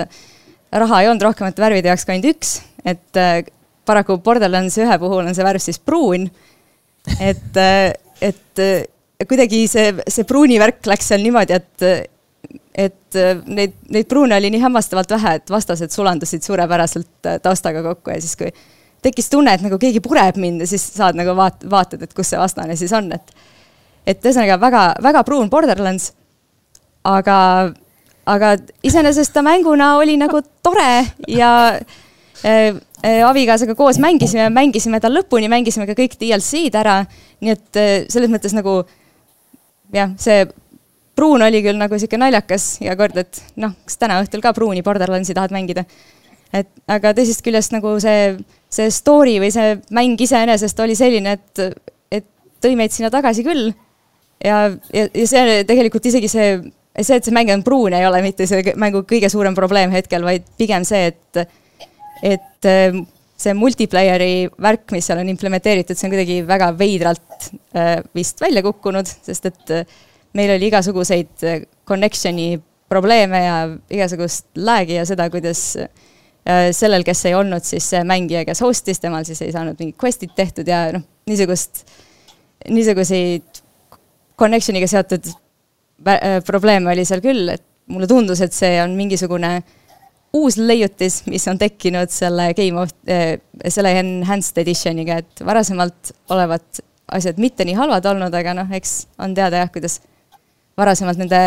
[0.71, 3.21] raha ei olnud rohkemate värvide jaoks kui ainult üks, et
[3.85, 6.27] paraku Borderlands ühe puhul on see värv siis pruun.
[7.21, 7.57] et,
[8.21, 8.63] et
[9.29, 11.85] kuidagi see, see pruuni värk läks seal niimoodi, et,
[12.85, 18.19] et neid, neid pruune oli nii hämmastavalt vähe, et vastased sulandusid suurepäraselt taustaga kokku ja
[18.23, 18.49] siis, kui
[19.05, 22.33] tekkis tunne, et nagu keegi pureb mind ja siis saad nagu vaat-, vaatad, et kus
[22.33, 23.35] see vastane siis on, et
[24.05, 26.11] et ühesõnaga väga, väga pruun Borderlands,
[27.05, 27.37] aga,
[28.25, 31.51] aga iseenesest ta mänguna oli nagu tore ja
[32.43, 32.75] äh,
[33.25, 37.03] abikaasaga koos mängisime, mängisime ta lõpuni, mängisime ka kõik DLC-d ära.
[37.41, 38.79] nii et selles mõttes nagu
[39.93, 40.45] jah, see
[41.15, 44.83] pruun oli küll nagu sihuke naljakas iga kord, et noh, kas täna õhtul ka pruuni
[44.85, 45.85] Borderlandsi tahad mängida.
[46.55, 48.35] et aga teisest küljest nagu see,
[48.71, 52.27] see story või see mäng iseenesest oli selline, et, et
[52.63, 53.73] tõi meid sinna tagasi küll.
[54.43, 56.59] ja, ja, ja see tegelikult isegi see,
[57.01, 60.23] see, et see mäng on pruun, ei ole mitte see mängu kõige suurem probleem hetkel,
[60.27, 61.57] vaid pigem see, et,
[62.23, 62.69] et
[63.35, 68.63] see multiplayer'i värk, mis seal on implementeeritud, see on kuidagi väga veidralt äh, vist välja
[68.65, 69.97] kukkunud, sest et äh,
[70.37, 72.55] meil oli igasuguseid äh, connection'i
[72.91, 73.57] probleeme ja
[73.91, 75.73] igasugust lag'i ja seda, kuidas
[76.45, 80.35] sellel, kes ei olnud siis see mängija, kes host'is, temal siis ei saanud mingid quest'id
[80.37, 81.81] tehtud ja noh, niisugust,
[82.69, 83.63] niisuguseid
[84.37, 85.31] connection'iga seotud
[86.45, 89.73] probleeme oli seal küll, et mulle tundus, et see on mingisugune äh,
[90.35, 93.37] uus leiutis, mis on tekkinud selle Game of äh,,
[93.71, 96.81] selle enhanced edition'iga, et varasemalt olevat
[97.15, 99.99] asjad mitte nii halvad olnud, aga noh, eks on teada jah, kuidas
[100.77, 101.41] varasemalt nende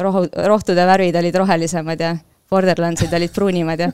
[0.00, 2.14] rohu, rohtude värvid olid rohelisemad ja
[2.50, 3.90] Borderlandsid olid pruunimad ja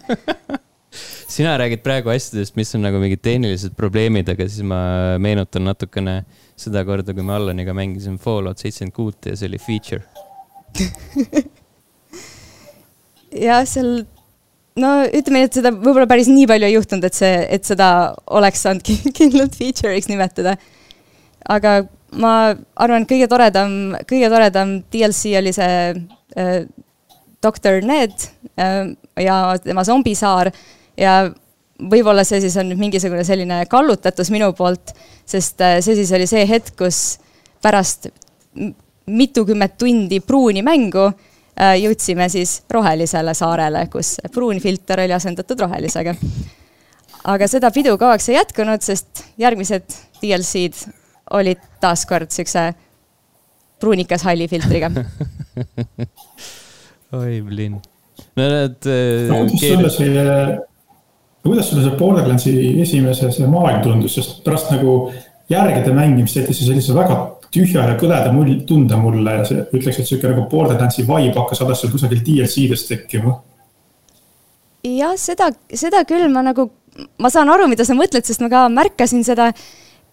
[1.34, 4.80] sina räägid praegu asjadest, mis on nagu mingid tehnilised probleemid, aga siis ma
[5.22, 6.20] meenutan natukene
[6.60, 10.04] seda korda, kui me Allaniga mängisime Fallout seitsekümmend kuut ja see oli feature
[13.48, 14.04] jah, seal
[14.80, 17.88] no ütleme et seda võib-olla päris nii palju ei juhtunud, et see, et seda
[18.38, 18.86] oleks saanud
[19.18, 20.56] kindlalt feature'iks nimetada.
[21.48, 21.80] aga
[22.20, 22.34] ma
[22.74, 25.76] arvan, kõige toredam, kõige toredam DLC oli see
[26.38, 26.56] äh,
[27.42, 28.26] doktor Ned
[28.60, 28.90] äh,
[29.24, 30.52] ja tema zombisaar
[30.98, 31.14] ja
[31.90, 34.94] võib-olla see siis on nüüd mingisugune selline kallutatus minu poolt,
[35.28, 37.18] sest äh, see siis oli see hetk, kus
[37.62, 38.10] pärast
[39.10, 46.14] mitukümmet tundi pruuni mängu äh, jõudsime siis rohelisele saarele, kus pruun filter oli asendatud rohelisega.
[47.24, 49.84] aga seda pidu kauaks ei jätkunud, sest järgmised
[50.22, 50.74] DLC-d
[51.36, 52.72] olid taaskord siukse
[53.80, 54.90] pruunikas halli filtriga
[57.20, 57.80] oi, Blin.
[58.36, 59.48] no need äh, no,.
[59.58, 59.76] see,
[61.42, 65.12] kuidas sulle see Borderlandsi esimese see maailm tundus, sest pärast nagu
[65.50, 67.20] järgede mängimist jättis see sellise väga
[67.54, 71.62] tühja ja kõleda mul, tunde mulle ja see, ütleks, et sihuke nagu Borderlandsi vibe hakkas
[71.64, 73.38] alles seal kusagil DLC-des tekkima.
[74.86, 76.70] jah, seda, seda küll ma nagu,
[77.18, 79.50] ma saan aru, mida sa mõtled, sest ma ka märkasin seda.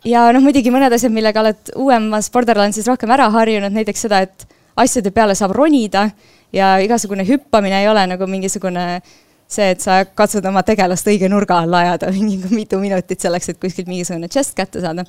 [0.08, 4.48] ja noh, muidugi mõned asjad, millega oled uuemas Borderlandsis rohkem ära harjunud, näiteks seda, et
[4.78, 6.10] asjade peale saab ronida
[6.54, 9.02] ja igasugune hüppamine ei ole nagu mingisugune
[9.48, 13.62] see, et sa katsud oma tegelast õige nurga alla ajada mingi mitu minutit selleks, et
[13.62, 15.06] kuskilt mingisugune chest kätte saada.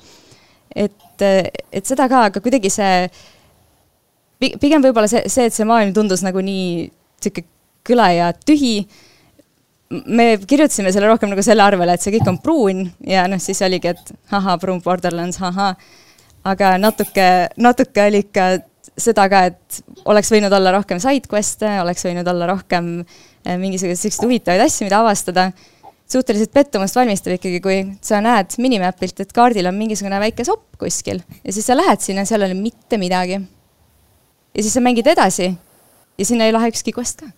[0.74, 3.09] et, et seda ka, aga kuidagi see,
[4.38, 7.46] pigem võib-olla see, see, et see maailm tundus nagu nii sihuke
[7.88, 8.83] kõle ja tühi
[9.88, 13.62] me kirjutasime selle rohkem nagu selle arvele, et see kõik on pruun ja noh, siis
[13.64, 15.79] oligi, et ahah, pruun Borderlands, ahah.
[16.44, 18.51] aga natuke, natuke oli ikka
[18.98, 24.01] seda ka, et oleks võinud olla rohkem side quest'e, oleks võinud olla rohkem eh, mingisuguseid
[24.01, 25.51] selliseid huvitavaid asju, mida avastada.
[26.09, 31.20] suhteliselt pettumust valmistab ikkagi, kui sa näed minimapilt, et kaardil on mingisugune väike sopp kuskil
[31.44, 33.40] ja siis sa lähed sinna, seal ei ole mitte midagi.
[34.55, 35.51] ja siis sa mängid edasi
[36.18, 37.31] ja sinna ei lähe ükski quest ka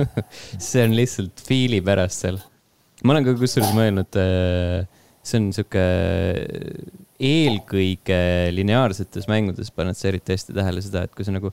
[0.70, 2.38] see on lihtsalt fiili pärast seal.
[3.04, 4.86] ma olen ka kusjuures mõelnud, äh,
[5.26, 5.84] see on sihuke
[7.20, 8.20] eelkõige
[8.54, 11.52] lineaarsetes mängudes paned sa eriti hästi tähele seda, et kui sa nagu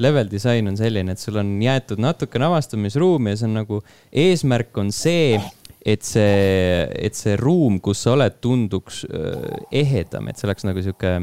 [0.00, 3.80] level disain on selline, et sul on jäetud natukene avastamisruumi ja see on nagu,
[4.24, 5.36] eesmärk on see,
[5.84, 10.84] et see, et see ruum, kus sa oled, tunduks äh, ehedam, et see oleks nagu
[10.84, 11.16] sihuke,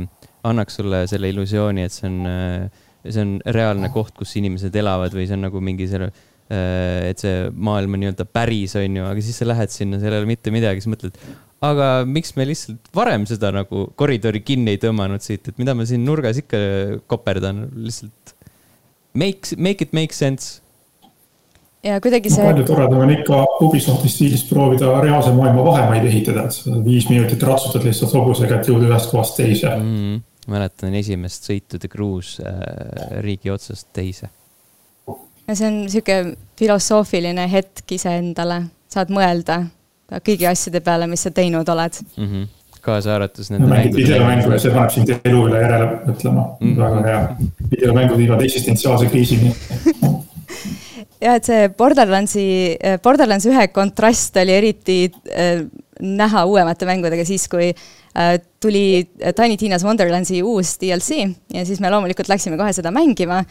[0.50, 5.16] annaks sulle selle illusiooni, et see on, äh, see on reaalne koht, kus inimesed elavad
[5.16, 6.12] või see on nagu mingi selle
[6.50, 10.16] Äh, et see maailm on nii-öelda päris, on ju, aga siis sa lähed sinna, seal
[10.16, 11.20] ei ole mitte midagi, siis mõtled,
[11.62, 15.86] aga miks me lihtsalt varem seda nagu koridori kinni ei tõmmanud siit, et mida ma
[15.86, 16.60] siin nurgas ikka
[17.12, 18.34] koperdan, lihtsalt
[19.14, 20.62] make, make it make sense.
[21.84, 26.58] ja kuidagi see palju toredam on ikka Ubisofti stiilis proovida reaalse maailma vahemaid ehitada, et
[26.58, 29.94] sa viis minutit ratsutad lihtsalt hobusega, et jõuda ühest kohast teise mm.
[29.96, 30.52] -hmm.
[30.52, 34.30] mäletan esimest sõitu The Cruise äh, riigi otsast teise
[35.48, 39.64] ja see on niisugune filosoofiline hetk iseendale, saad mõelda
[40.26, 42.26] kõigi asjade peale, mis sa teinud oled mm.
[42.26, 42.48] -hmm
[42.90, 43.74] kaasa arvates nende no,.
[43.74, 46.82] mängid videomängu ja see paneb sind elu üle järele mõtlema mm, -hmm.
[46.84, 47.22] väga hea.
[47.76, 49.54] videomängud viivad eksistentsiaalse kriisini
[51.26, 52.46] jah, et see Borderlandsi,
[53.04, 55.00] Borderlands ühe kontrast oli eriti
[55.32, 55.64] äh,
[56.00, 61.92] näha uuemate mängudega siis, kui äh, tuli Tiny Tina's Wonderlandsi uus DLC ja siis me
[61.92, 63.44] loomulikult läksime kohe seda mängima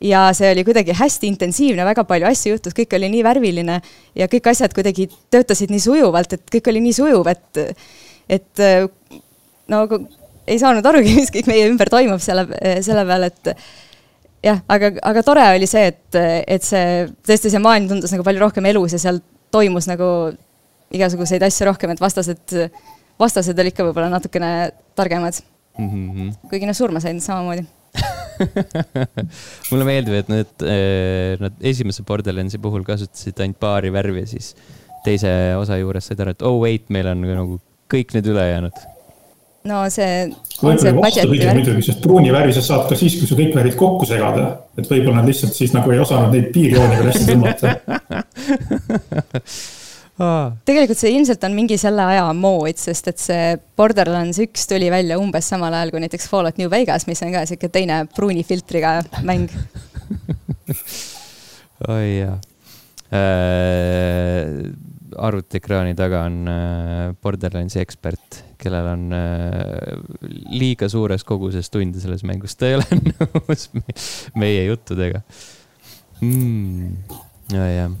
[0.00, 3.80] ja see oli kuidagi hästi intensiivne, väga palju asju juhtus, kõik oli nii värviline
[4.18, 7.62] ja kõik asjad kuidagi töötasid nii sujuvalt, et kõik oli nii sujuv, et,
[8.28, 8.62] et
[9.68, 9.84] no
[10.48, 12.46] ei saanud arugi, mis kõik meie ümber toimub selle,
[12.84, 13.54] selle peale, et
[14.44, 18.44] jah, aga, aga tore oli see, et, et see, tõesti see maailm tundus nagu palju
[18.44, 19.22] rohkem elus ja seal
[19.54, 20.08] toimus nagu
[20.94, 22.56] igasuguseid asju rohkem, et vastased,
[23.20, 25.40] vastased olid ka võib-olla natukene targemad
[25.78, 25.88] mm.
[25.90, 26.30] -hmm.
[26.50, 27.66] kuigi noh, surma said samamoodi
[29.70, 34.52] mulle meeldib, et need, eh, nad esimese Borderlandsi puhul kasutasid ainult paari värvi siis
[35.04, 37.58] teise osa juures said aru, et oh wait, meil on nagu
[37.92, 38.84] kõik need ülejäänud.
[39.68, 40.28] no see.
[40.62, 44.44] muidugi, sest pruuni värvi sa saad ka siis, kui sa kõik värvid kokku segada.
[44.78, 47.66] et võib-olla nad lihtsalt siis nagu ei osanud neid piirjooni veel hästi tõmmata
[50.66, 55.18] tegelikult see ilmselt on mingi selle aja mood, sest et see Borderlands üks tuli välja
[55.20, 58.98] umbes samal ajal kui näiteks Fallout New Vegas, mis on ka sihuke teine pruuni filtriga
[59.22, 59.46] mäng
[61.94, 62.36] oi jaa
[63.14, 64.88] äh,.
[65.26, 69.94] Arvutiekraani taga on äh, Borderlandsi ekspert, kellel on äh,
[70.52, 73.68] liiga suures koguses tunde selles mängus, ta ei ole nõus
[74.38, 75.22] meie juttudega
[76.20, 76.92] mm,.
[77.54, 77.96] ja, jah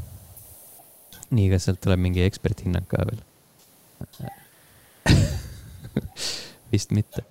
[1.34, 3.20] nii, kas sealt tuleb mingi eksperthinnang ka veel
[6.72, 7.24] vist mitte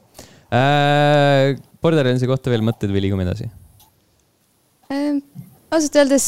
[0.54, 1.56] äh,.
[1.82, 3.50] Borderlandsi kohta veel mõtted või liigume edasi
[4.94, 5.18] äh,?
[5.72, 6.28] ausalt öeldes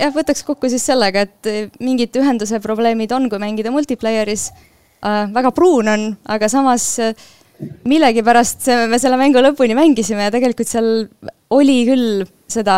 [0.00, 4.50] jah, võtaks kokku siis sellega, et äh, mingid ühenduse probleemid on, kui mängida multiplayeris
[5.04, 5.28] äh,.
[5.34, 7.28] väga pruun on, aga samas äh,
[7.84, 10.90] millegipärast me selle mängu lõpuni mängisime ja tegelikult seal
[11.52, 12.76] oli küll seda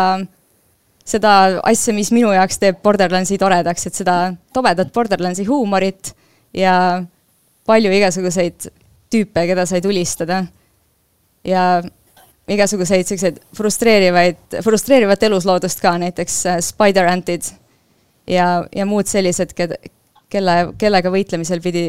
[1.03, 4.17] seda asja, mis minu jaoks teeb Borderlandsi toredaks, et seda
[4.55, 6.13] tobedat Borderlandsi huumorit
[6.55, 6.75] ja
[7.67, 8.69] palju igasuguseid
[9.13, 10.45] tüüpe, keda sai tulistada.
[11.43, 11.83] ja
[12.51, 17.47] igasuguseid siukseid frustreerivaid, frustreerivat elusloodust ka, näiteks äh, spider antid
[18.27, 19.77] ja, ja muud sellised, keda,
[20.31, 21.85] kelle, kellega võitlemisel pidi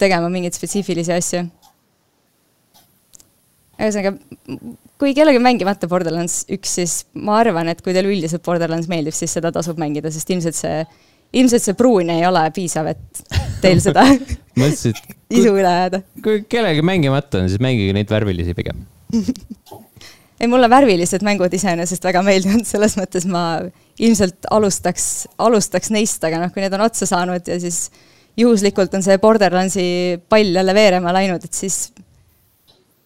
[0.00, 1.44] tegema mingeid spetsiifilisi asju.
[3.78, 4.14] ühesõnaga,
[4.98, 9.34] kui kellelgi mängimata Borderlands üks, siis ma arvan, et kui teile üldiselt Borderlands meeldib, siis
[9.38, 10.82] seda tasub mängida, sest ilmselt see,
[11.38, 13.24] ilmselt see pruun ei ole piisav, et
[13.62, 14.06] teil seda
[15.38, 16.02] isu üle ajada.
[16.22, 18.82] kui kellelgi mängimata on, siis mängige neid värvilisi pigem
[20.44, 23.44] ei, mulle värvilised mängud iseenesest väga meeldivad, selles mõttes ma
[24.02, 27.88] ilmselt alustaks, alustaks neist, aga noh, kui need on otsa saanud ja siis
[28.36, 29.84] juhuslikult on see Borderlandsi
[30.28, 31.88] pall jälle veerema läinud, et siis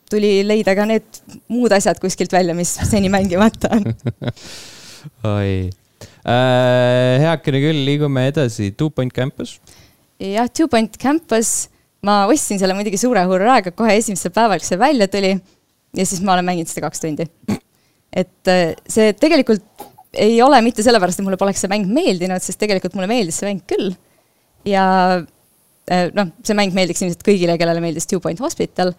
[0.08, 1.20] tuli leida ka need
[1.52, 3.90] muud asjad kuskilt välja, mis seni mängimata on
[5.36, 9.58] oi äh,, heakene küll, liigume edasi, Two Point Campus.
[10.22, 11.68] jah, Two Point Campus,
[12.04, 15.36] ma ostsin selle muidugi suure hurraaga kohe esimesel päeval, kui see välja tuli.
[15.96, 17.26] Ja siis ma olen mänginud seda kaks tundi.
[18.12, 22.60] et äh, see tegelikult ei ole mitte sellepärast, et mulle poleks see mäng meeldinud, sest
[22.60, 23.92] tegelikult mulle meeldis see mäng küll.
[24.68, 24.86] ja
[25.18, 28.94] äh, noh, see mäng meeldiks ilmselt kõigile, kellele meeldis Two Point Hospital.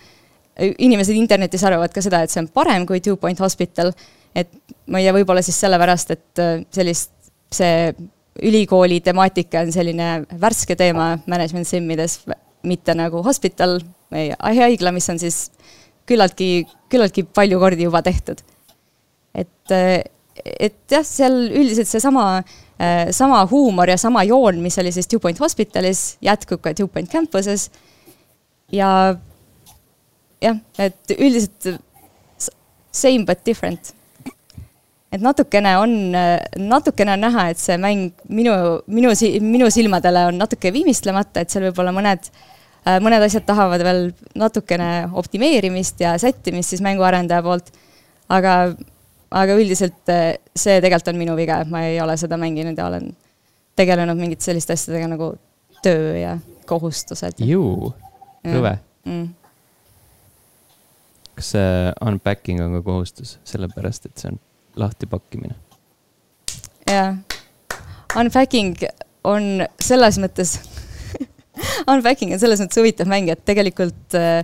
[0.60, 3.94] inimesed internetis arvavad ka seda, et see on parem kui Two Point Hospital.
[4.36, 4.50] et
[4.88, 7.14] ma ei tea, võib-olla siis sellepärast, et äh, sellist,
[7.54, 7.94] see
[8.46, 10.10] ülikooli temaatika on selline
[10.42, 12.22] värske teema management sim-ides,
[12.64, 13.80] mitte nagu hospital
[14.14, 15.50] või haigla, mis on siis
[16.10, 18.42] küllaltki, küllaltki palju kordi juba tehtud.
[19.34, 19.76] et
[20.40, 22.42] et jah, seal üldiselt seesama,
[22.80, 26.88] äh, sama huumor ja sama joon, mis oli siis Two Point Hospitalis, jätkub ka Two
[26.88, 27.70] Point Campuses.
[28.72, 29.16] ja
[30.42, 31.80] jah, et üldiselt
[32.92, 33.94] same but different.
[35.12, 35.96] et natukene on,
[36.58, 38.54] natukene on näha, et see mäng minu,
[38.88, 44.06] minu, minu silmadele on natuke viimistlemata, et seal võib-olla mõned äh, mõned asjad tahavad veel
[44.40, 47.74] natukene optimeerimist ja sättimist siis mänguarendaja poolt.
[48.30, 48.76] aga
[49.32, 52.88] aga üldiselt eh, see tegelikult on minu viga, et ma ei ole seda mänginud ja
[52.90, 53.10] olen
[53.80, 55.34] tegelenud mingite selliste asjadega nagu
[55.84, 56.38] töö ja
[56.70, 57.42] kohustused.
[57.44, 57.94] ju,
[58.46, 58.74] kõve
[59.06, 59.28] mm..
[61.38, 64.42] kas see unpacking on ka kohustus, sellepärast et see on
[64.80, 65.56] lahtipakkimine?
[66.90, 67.16] jah,
[68.18, 68.76] unpacking
[69.28, 70.58] on selles mõttes
[71.92, 74.44] unpacking on selles mõttes huvitav mäng, et tegelikult äh,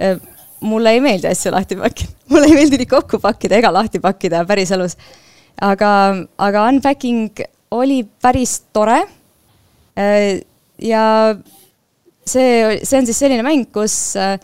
[0.00, 0.18] äh,
[0.60, 4.44] mulle ei meeldi asju lahti pakkida, mulle ei meeldi neid kokku pakkida ega lahti pakkida
[4.48, 4.96] päriselus.
[5.60, 5.90] aga,
[6.38, 9.02] aga unpacking oli päris tore.
[9.98, 10.40] Äh,
[10.82, 11.34] ja
[12.26, 14.38] see, see on siis selline mäng, kus, äh,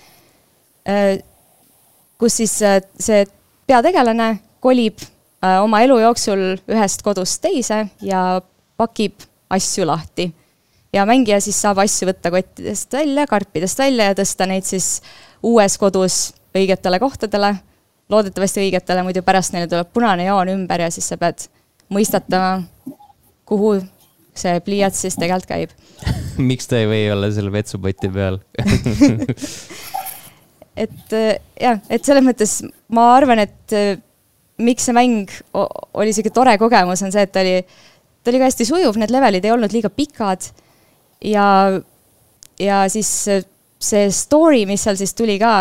[2.18, 3.24] kus siis äh, see
[3.66, 5.00] peategelane kolib
[5.44, 8.40] oma elu jooksul ühest kodust teise ja
[8.80, 10.30] pakib asju lahti
[10.94, 14.98] ja mängija siis saab asju võtta kottidest välja, karpidest välja ja tõsta neid siis
[15.44, 16.18] uues kodus
[16.54, 17.54] õigetele kohtadele,
[18.12, 21.48] loodetavasti õigetele, muidu pärast neile tuleb punane joon ümber ja siis sa pead
[21.92, 22.62] mõistatama,
[23.48, 23.76] kuhu
[24.34, 25.74] see pliiats siis tegelikult käib.
[26.50, 28.40] Miks ta ei või olla seal vetsupoti peal?
[30.74, 32.56] Et jah, et selles mõttes
[32.90, 33.74] ma arvan, et
[34.58, 37.60] miks see mäng oli sihuke tore kogemus, on see, et ta oli,
[38.26, 40.48] ta oli ka hästi sujuv, need levelid ei olnud liiga pikad
[41.24, 41.80] ja,
[42.60, 43.10] ja siis
[43.84, 45.52] see story, mis seal siis tuli ka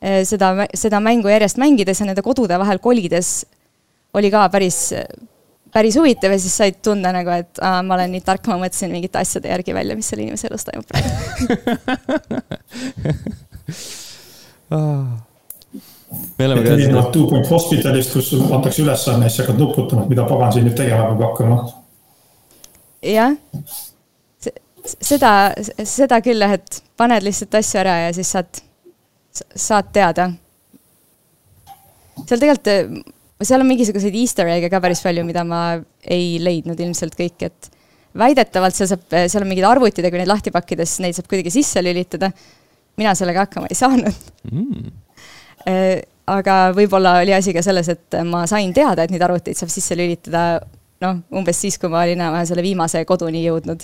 [0.00, 3.46] eh, seda, seda mängu järjest mängides ja nende kodude vahel kolides,
[4.14, 4.78] oli ka päris,
[5.74, 8.92] päris huvitav ja siis said tunda nagu, et aa, ma olen nii tark, ma mõtlesin
[8.94, 11.14] mingite asjade järgi välja, mis selle inimese elus toimub praegu
[16.38, 16.74] me oleme ka.
[16.74, 20.76] erinevalt Two Point Hospitalist, kus antakse ülesanne, siis hakkad nuputama, et mida pagan siin nüüd
[20.78, 21.56] tegema peab hakkama.
[23.14, 23.32] jah
[24.84, 25.32] seda,
[25.86, 28.62] seda küll jah, et paned lihtsalt asju ära ja siis saad,
[29.32, 30.30] saad teada.
[32.24, 32.70] seal tegelikult,
[33.42, 35.62] seal on mingisuguseid easter egg'e ka päris palju, mida ma
[36.02, 37.70] ei leidnud ilmselt kõik, et
[38.18, 41.28] väidetavalt seal saab, seal on mingid arvutid ja kui neid lahti pakkida, siis neid saab
[41.30, 42.30] kuidagi sisse lülitada.
[42.96, 44.18] mina sellega hakkama ei saanud
[44.52, 44.90] mm.
[46.30, 49.96] aga võib-olla oli asi ka selles, et ma sain teada, et neid arvuteid saab sisse
[49.98, 50.60] lülitada
[51.02, 53.82] noh, umbes siis, kui ma olin enam-vähem selle viimase koduni jõudnud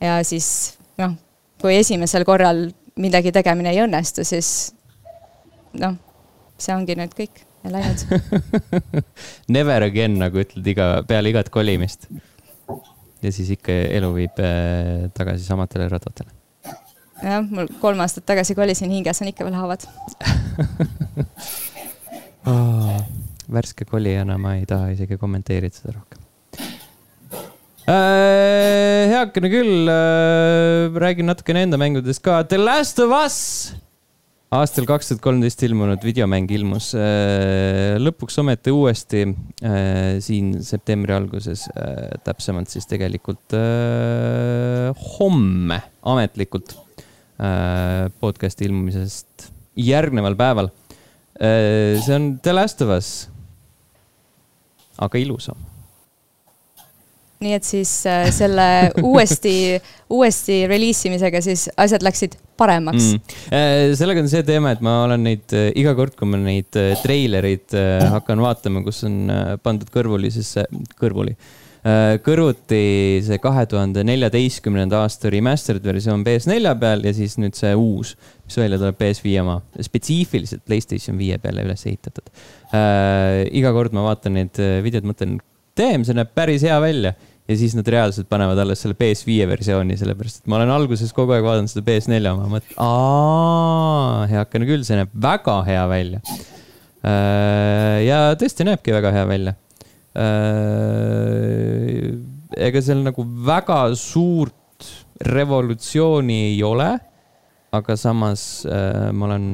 [0.00, 1.16] ja siis noh,
[1.60, 4.72] kui esimesel korral midagi tegemine ei õnnestu, siis
[5.78, 5.96] noh,
[6.58, 7.98] see ongi nüüd kõik ja läinud
[9.54, 12.08] Never again, nagu ütled iga, peale igat kolimist.
[13.22, 16.30] ja siis ikka elu viib äh, tagasi samadele radadele.
[17.22, 19.82] jah, mul kolm aastat tagasi kolisin, hinges on ikka veel haavad
[22.50, 22.98] oh,
[23.50, 26.20] värske kolijana ma ei taha isegi kommenteerida seda rohkem.
[27.88, 32.42] Heakene küll äh,, räägin natukene enda mängudest ka.
[32.44, 33.38] The Last of Us
[34.48, 41.66] aastal kaks tuhat kolmteist ilmunud videomäng ilmus äh, lõpuks ometi uuesti äh, siin septembri alguses
[41.74, 44.88] äh,, täpsemalt siis tegelikult äh,
[45.18, 46.72] homme ametlikult
[47.36, 49.50] äh, podcast'i ilmumisest
[49.84, 52.00] järgneval päeval äh,.
[52.00, 53.12] see on The Last of Us,
[54.96, 55.67] aga ilusam
[57.44, 58.66] nii et siis äh, selle
[59.02, 59.78] uuesti,
[60.10, 63.12] uuesti reliisimisega siis asjad läksid paremaks.
[63.14, 63.36] Mm..
[63.54, 66.74] Äh, sellega on see teema, et ma olen neid äh, iga kord, kui ma neid
[67.04, 67.78] treilereid
[68.16, 69.30] hakkan vaatama, kus on
[69.62, 70.56] pandud kõrvuli siis,
[70.98, 71.36] kõrvuli
[72.26, 72.78] kõrvuti
[73.24, 78.10] see kahe tuhande neljateistkümnenda aasta remastered versioon PS4 peal ja siis nüüd see uus,
[78.44, 79.54] mis välja tuleb PS5 oma,
[79.86, 82.28] spetsiifiliselt Playstation viie peale üles ehitatud.
[82.74, 83.46] Äh,.
[83.56, 85.38] iga kord ma vaatan neid videod, mõtlen,
[85.78, 87.14] damn, see näeb päris hea välja
[87.48, 91.32] ja siis nad reaalselt panevad alles selle PS5 versiooni, sellepärast et ma olen alguses kogu
[91.32, 96.20] aeg vaadanud seda PS4 oma, mõtlen, aa, heakene küll, see näeb väga hea välja.
[97.08, 99.54] Äh, ja tõesti näebki väga hea välja.
[100.18, 100.26] Äh,
[102.68, 104.88] ega seal nagu väga suurt
[105.24, 106.90] revolutsiooni ei ole,
[107.74, 109.48] aga samas äh, ma olen,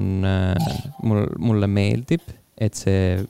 [1.07, 2.27] mul, mulle meeldib,
[2.59, 3.23] et see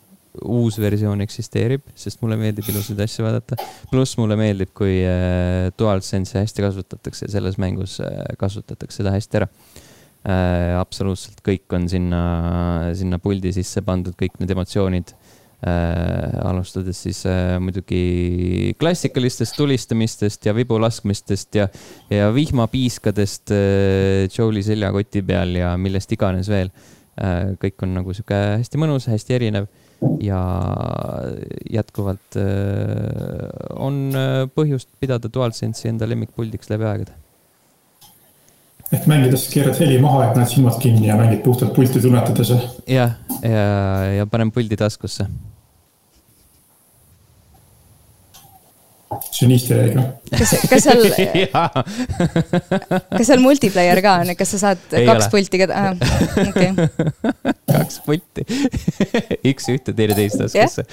[0.42, 3.58] uus versioon eksisteerib, sest mulle meeldib ilusaid asju vaadata.
[3.90, 9.48] pluss mulle meeldib, kui äh, DualSense'i hästi kasutatakse, selles mängus äh, kasutatakse seda hästi ära
[10.24, 10.74] äh,.
[10.80, 12.24] absoluutselt kõik on sinna,
[12.96, 16.34] sinna puldi sisse pandud, kõik need emotsioonid äh,.
[16.50, 21.68] alustades siis äh, muidugi klassikalistest tulistamistest ja vibu laskmistest ja,
[22.10, 26.74] ja vihmapiiskadest äh, Joe'i seljakoti peal ja millest iganes veel
[27.22, 27.54] äh,.
[27.62, 29.70] kõik on nagu sihuke hästi mõnus, hästi erinev
[30.24, 30.40] ja
[31.70, 32.44] jätkuvalt äh,
[33.76, 37.16] on äh, põhjust pidada DualSense'i enda lemmikpuldiks läbi aegade.
[38.92, 42.54] ehk mängides keerad heli maha, et näed silmad kinni ja mängid puhtalt pulti tunnetades.
[42.86, 45.26] jah, ja, ja, ja panen puldi taskusse
[49.96, 50.08] noh.
[50.32, 51.02] kas, kas seal
[53.18, 55.32] kas seal multiplayer ka on, et kas sa saad ei kaks ole.
[55.34, 55.92] pulti ka ah,,
[56.44, 57.54] okei okay.
[57.74, 58.46] kaks pulti
[59.52, 60.86] üks ühte, teine teist taskusse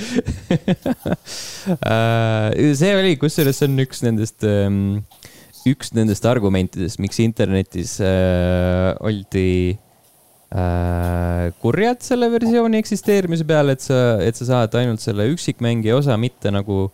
[1.81, 5.01] äh, see oli, kusjuures see on üks nendest um,
[5.69, 9.77] üks nendest argumentidest, miks internetis äh, oldi
[10.49, 16.17] äh, kurjad selle versiooni eksisteerimise peale, et sa, et sa saad ainult selle üksikmängija osa,
[16.21, 16.87] mitte nagu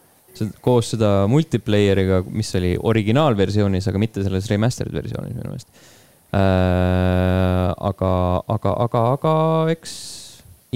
[0.64, 5.70] koos seda multiplayer'iga, mis oli originaalversioonis, aga mitte selles remastered versioonis minu meelest
[6.36, 7.74] äh,.
[7.90, 8.14] aga,
[8.58, 9.36] aga, aga, aga
[9.74, 9.98] eks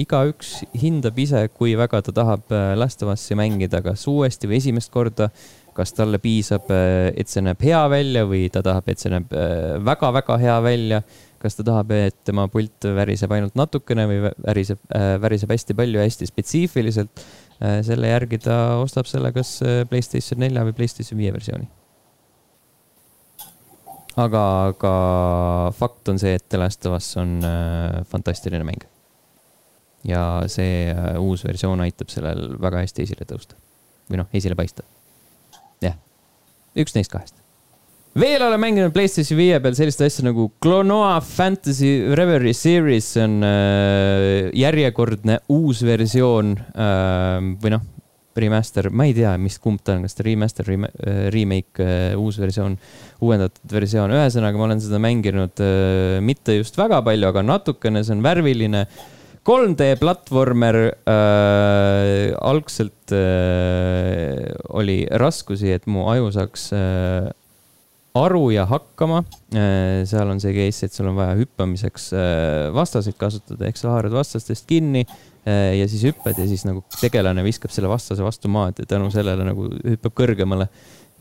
[0.00, 4.62] igaüks hindab ise, kui väga ta tahab äh, Last of Us'i mängida, kas uuesti või
[4.62, 5.30] esimest korda.
[5.72, 9.30] kas talle piisab, äh, et see näeb hea välja või ta tahab, et see näeb
[9.80, 10.98] väga-väga äh, hea välja
[11.42, 15.98] kas ta tahab, et tema pult väriseb ainult natukene või väriseb äh,, väriseb hästi palju
[15.98, 17.24] ja hästi spetsiifiliselt.
[17.86, 21.68] Selle järgi ta ostab selle kas äh, Playstation nelja või Playstation viie versiooni.
[24.22, 24.94] aga, aga
[25.76, 28.86] fakt on see, et The Last of Us on äh, fantastiline mäng.
[30.04, 33.58] ja see äh, uus versioon aitab sellel väga hästi esile tõusta
[34.10, 34.82] või noh, esile paista.
[35.84, 35.98] jah,
[36.76, 37.41] üks neist kahest
[38.18, 43.38] veel olen mänginud PlayStation viie peal sellist asja nagu Klonoa Fantasy Reverie Series, see on
[43.46, 47.86] äh, järjekordne uus versioon äh, või noh,
[48.36, 52.20] remaster, ma ei tea, mis kumb ta on, kas ta remaster rem, äh, remake äh,,
[52.20, 52.76] uus versioon,
[53.24, 58.16] uuendatud versioon, ühesõnaga ma olen seda mänginud äh, mitte just väga palju, aga natukene, see
[58.16, 58.86] on värviline
[59.42, 60.76] 3D platvormer.
[61.08, 67.32] Äh,, algselt äh, oli raskusi, et mu aju saaks äh,
[68.18, 69.22] aru ja hakkama.
[69.56, 73.94] Äh, seal on see case, et sul on vaja hüppamiseks äh, vastaseid kasutada, ehk sa
[73.94, 78.52] haarad vastastest kinni äh, ja siis hüppad ja siis nagu tegelane viskab selle vastase vastu
[78.52, 80.68] maad ja tänu sellele nagu hüppab kõrgemale.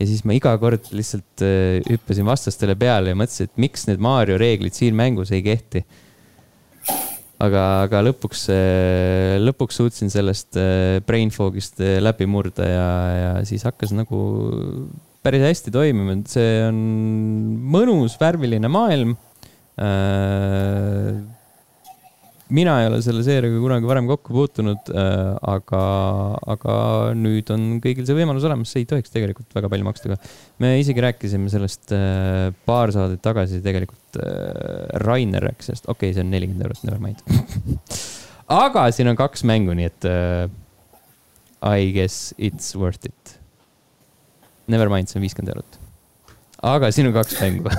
[0.01, 1.43] ja siis ma iga kord lihtsalt
[1.87, 5.83] hüppasin vastastele peale ja mõtlesin, et miks need Mario reeglid siin mängus ei kehti.
[7.41, 8.47] aga, aga lõpuks,
[9.45, 10.59] lõpuks suutsin sellest
[11.07, 14.19] brain fog'ist läbi murda ja, ja siis hakkas nagu
[15.25, 16.79] päris hästi toiminud, see on
[17.73, 19.13] mõnus värviline maailm.
[19.81, 21.19] Äh,
[22.51, 25.19] mina ei ole selle seeriaga kunagi varem kokku puutunud, äh,
[25.53, 25.81] aga,
[26.55, 26.75] aga
[27.17, 30.17] nüüd on kõigil see võimalus olemas, see ei tohiks tegelikult väga palju maksta ka.
[30.63, 33.99] me isegi rääkisime sellest äh, paar saadet tagasi, tegelikult
[35.05, 37.21] Rainer rääkis sellest, okei okay,, see on nelikümmend eurot, never mind.
[38.65, 40.09] Aga siin on kaks mängu, nii et
[41.61, 43.37] I guess it's worth it
[44.71, 45.79] Nevermind, see on viiskümmend eurot.
[46.71, 47.71] aga siin on kaks mängu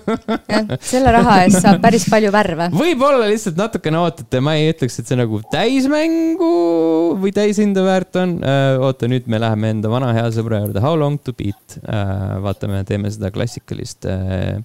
[0.52, 2.68] jah, selle raha eest saab päris palju värve.
[2.74, 6.50] võib-olla lihtsalt natukene ootate, ma ei ütleks, et see nagu täismängu
[7.22, 8.84] või täishinda väärt on uh,.
[8.90, 12.36] oota, nüüd me läheme enda vana hea sõbra juurde, How long to beat uh,.
[12.44, 14.60] vaatame, teeme seda klassikalist uh,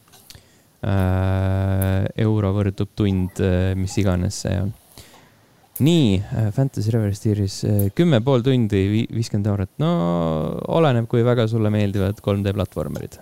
[2.18, 3.38] euro võrdub tund
[3.78, 4.72] mis iganes see on
[5.82, 9.92] nii, äh, Fantasy Reverse Series äh, kümme pool tundi, viiskümmend eurot, no
[10.78, 13.18] oleneb, kui väga sulle meeldivad 3D platvormerid.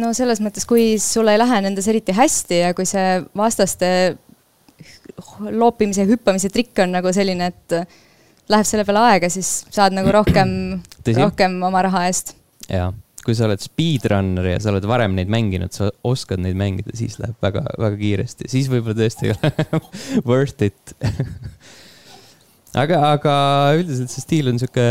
[0.00, 3.90] no selles mõttes, kui sul ei lähe nendes eriti hästi ja kui see vastaste
[5.50, 7.78] loopimise hüppamise trikk on nagu selline, et
[8.50, 10.50] läheb selle peale aega, siis saad nagu rohkem,
[11.20, 12.34] rohkem oma raha eest.
[12.68, 12.90] jaa,
[13.24, 17.16] kui sa oled speedrunner ja sa oled varem neid mänginud, sa oskad neid mängida, siis
[17.22, 19.52] läheb väga, väga kiiresti, siis võib-olla tõesti ei ole
[20.28, 20.94] worth it
[22.74, 23.34] aga, aga
[23.78, 24.84] üldiselt see stiil on sihuke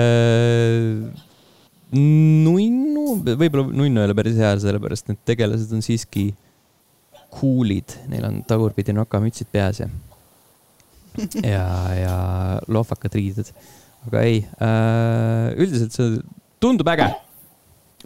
[1.93, 6.31] nunnu, võib-olla nunnu ei ole päris hea, sellepärast need tegelased on siiski
[7.33, 9.89] cool'id, neil on tagurpidi nokamütsid peas ja,
[11.41, 11.65] ja,
[11.97, 12.15] ja
[12.71, 13.51] lohvakad riided.
[14.07, 16.17] aga ei äh,, üldiselt see
[16.63, 17.07] tundub äge.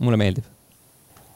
[0.04, 0.46] Mulle meeldib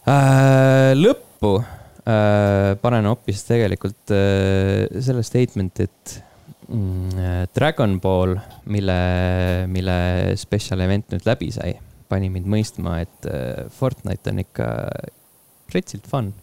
[0.09, 0.91] äh,.
[0.97, 6.18] lõppu äh, panen hoopis tegelikult äh, selle statement'i, et
[6.68, 8.36] mm, Dragon Ball,
[8.72, 8.99] mille,
[9.72, 9.97] mille
[10.41, 11.76] special event nüüd läbi sai
[12.12, 14.70] pani mind mõistma, et äh, Fortnite on ikka
[15.76, 16.34] retsilt fun.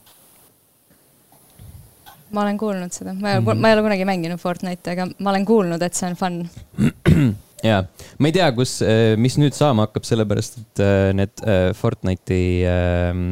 [2.29, 3.61] ma olen kuulnud seda, ma ei ole mm, -hmm.
[3.61, 6.43] ma ei ole kunagi mänginud Fortnite'i, aga ma olen kuulnud, et see on fun.
[7.65, 7.83] ja,
[8.19, 11.45] ma ei tea, kus, äh, mis nüüd saama hakkab, sellepärast et äh, need
[11.79, 13.25] Fortnite'i äh,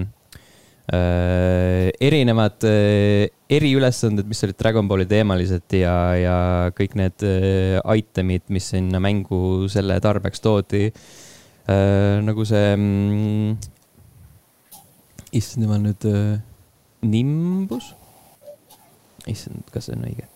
[0.92, 6.40] äh, erinevad äh, eriülesanded, mis olid Dragon Balli teemalised ja, ja
[6.76, 11.06] kõik need äh, item'id, mis sinna mängu selle tarbeks toodi äh,
[11.66, 13.56] äh, nagu see mm,,
[15.36, 16.38] issand jumal nüüd äh,,
[17.06, 17.92] Nimbus.
[19.26, 20.28] issand, kas see on õige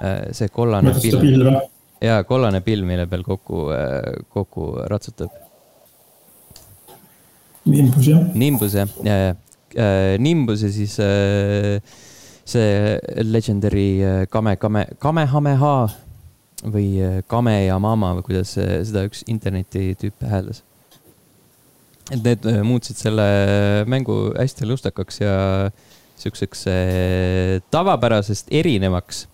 [0.00, 0.32] äh,?
[0.36, 1.62] see kollane pilv.
[2.02, 5.34] Jaa, kollane pilv, mille peal kokku äh,, kokku ratsutab.
[7.64, 8.22] Nimbus jah.
[8.34, 9.34] Nimbus jah, ja, ja
[9.76, 11.78] äh, Nimbus ja siis äh,
[12.44, 15.76] see legendary Kame, Kame, Kamehameha
[16.74, 20.64] või Kame ja Mama või kuidas seda üks interneti tüüp hääldas
[22.10, 23.24] et need muutsid selle
[23.90, 25.34] mängu hästi lustakaks ja
[26.22, 26.64] siukseks
[27.70, 29.26] tavapärasest erinevaks.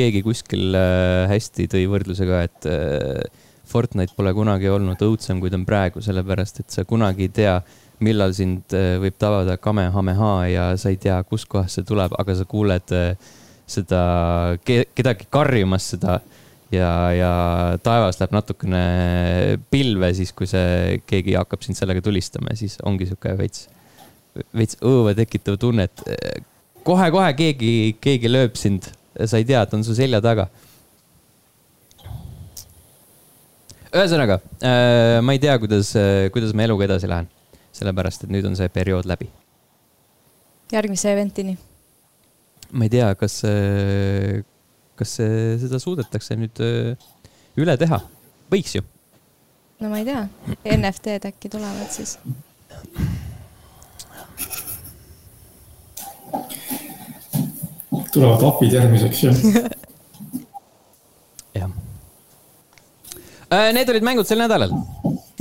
[0.00, 2.70] Keegi kuskil äh, hästi tõi võrdluse ka, et
[3.70, 7.52] Fortnite pole kunagi olnud õudsem, kui ta on praegu, sellepärast et sa kunagi ei tea,
[8.02, 12.90] millal sind võib tabada kamehameha ja sa ei tea, kuskohast see tuleb, aga sa kuuled
[13.70, 14.00] seda
[14.64, 16.16] kedagi karjumas seda
[16.74, 17.32] ja, ja
[17.82, 18.82] taevas läheb natukene
[19.72, 23.66] pilve siis, kui see, keegi hakkab sind sellega tulistama ja siis ongi sihuke veits,
[24.56, 26.04] veits õõva tekitav tunne, et
[26.86, 27.72] kohe-kohe keegi,
[28.02, 30.48] keegi lööb sind, sa ei tea, et on su selja taga.
[33.90, 35.92] ühesõnaga äh,, ma ei tea, kuidas,
[36.30, 37.26] kuidas ma eluga edasi lähen,
[37.74, 39.26] sellepärast et nüüd on see periood läbi.
[40.72, 41.56] järgmise eventini?
[42.70, 43.40] ma ei tea, kas,
[45.00, 45.16] kas
[45.64, 46.62] seda suudetakse nüüd
[47.58, 47.98] üle teha?
[48.52, 48.84] võiks ju.
[49.82, 50.26] no ma ei tea,
[50.76, 52.18] NFT-d äkki tulevad siis?
[58.14, 59.44] Tulevad apid järgmiseks jah
[61.60, 61.70] jah.
[63.74, 64.70] Need olid mängud sel nädalal.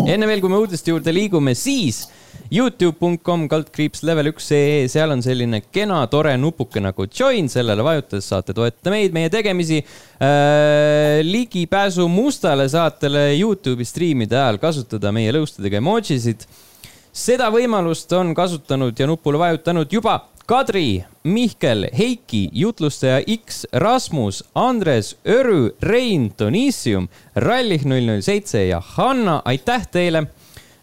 [0.07, 2.07] enne veel, kui me uudiste juurde liigume, siis
[2.49, 8.25] Youtube.com kaldkriips level üks ee, seal on selline kena tore nupuke nagu join, sellele vajutades
[8.31, 11.19] saate toetada meid, meie tegemisi äh,.
[11.25, 16.47] ligipääsu mustale saatele Youtube'i striimide ajal kasutada meie lõustadega emojisid.
[17.13, 20.17] seda võimalust on kasutanud ja nupule vajutanud juba
[20.49, 28.81] Kadri, Mihkel, Heiki, jutlustaja X, Rasmus, Andres, Örü, Rein, Donissium, Rallih null null seitse ja
[28.95, 30.25] Hanna, aitäh teile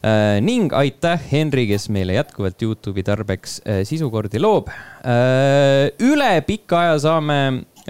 [0.06, 4.68] Äh, ning aitäh, Henri, kes meile jätkuvalt Youtube'i tarbeks äh, sisukordi loob.
[4.70, 7.38] Äh, üle pika aja saame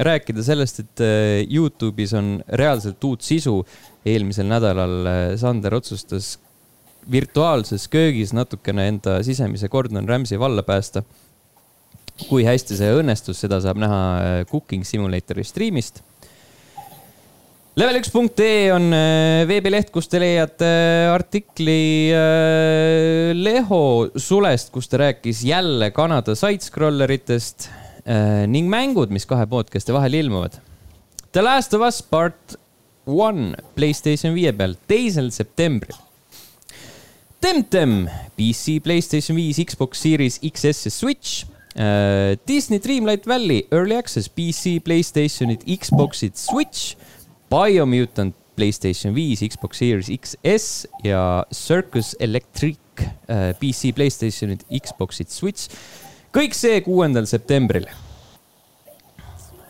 [0.06, 1.02] rääkida sellest, et
[1.50, 3.58] Youtube'is on reaalselt uut sisu.
[4.06, 5.08] eelmisel nädalal
[5.40, 6.36] Sander otsustas
[7.10, 11.02] virtuaalses köögis natukene enda sisemise Gordon Ramsay valla päästa.
[12.28, 16.02] Kui hästi see õnnestus, seda saab näha Cooking Simulatori striimist
[17.76, 25.42] level1.ee on äh, veebileht, kus te leiate äh, artikli äh, Leho Sulest, kus ta rääkis
[25.44, 27.70] jälle Kanada sidescrolleritest
[28.46, 30.60] ning mängud, mis kahe podcast'i vahel ilmuvad.
[31.34, 32.54] The Last of Us Part
[33.02, 35.96] One Playstation viie peal, teisel septembril.
[37.42, 38.04] Temtem,
[38.38, 45.60] PC, Playstation viis, Xbox Series XS ja Switch Disney Dreamlight Valley Early Access PC, Playstationid,
[45.68, 46.96] Xboxid, Switch
[47.50, 52.78] Biomutant Playstation viis, Xbox Series XS ja Circus Electric
[53.28, 55.68] äh, PC, Playstationid, Xboxid, Switch.
[56.32, 57.86] kõik see kuuendal septembril.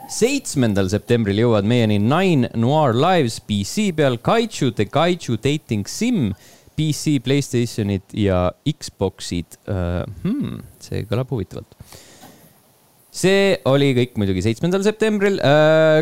[0.06, 6.30] seitsmendal septembril jõuavad meieni Nine Noir Lives PC peal, Kaiju The Kaiju Dating Sim
[6.78, 10.06] PC, Playstationid ja Xboxid uh,.
[10.22, 11.75] Hmm, see kõlab huvitavalt
[13.16, 15.38] see oli kõik muidugi seitsmendal septembril.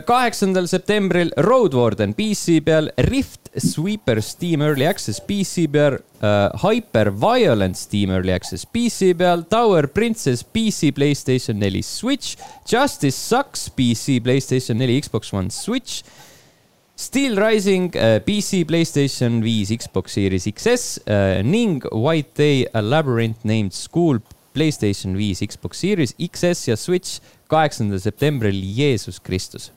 [0.08, 7.12] Kaheksandal septembril Road Warden PC peal, Rift Sweeper Steam Early Access PC peal uh,, Hyper
[7.14, 12.36] Violent Steam Early Access PC peal, Tower Princess PC, Playstation neli, Switch,
[12.66, 16.02] Justice Sucks PC, Playstation neli, Xbox One, Switch
[16.96, 23.74] Steel Rising uh, PC, Playstation viis, Xbox Series XS ning White Day A Labyrinth Named
[23.74, 24.18] School
[24.54, 29.70] Playstation viis, Xbox Series XS ja Switch kaheksandal septembril Jeesus Kristus.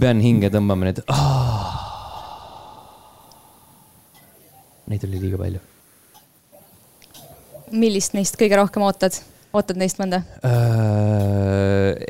[0.00, 1.72] pean hinge tõmbama nüüd oh..
[4.90, 5.60] Neid oli liiga palju.
[7.70, 9.18] millist neist kõige rohkem ootad?
[9.54, 11.60] ootad neist mõnda uh,?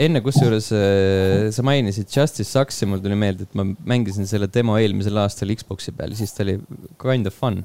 [0.00, 4.76] enne kusjuures uh, sa mainisid Justice Sucks'i, mul tuli meelde, et ma mängisin selle demo
[4.80, 6.58] eelmisel aastal Xbox'i peal, siis ta oli
[7.00, 7.62] kind of fun.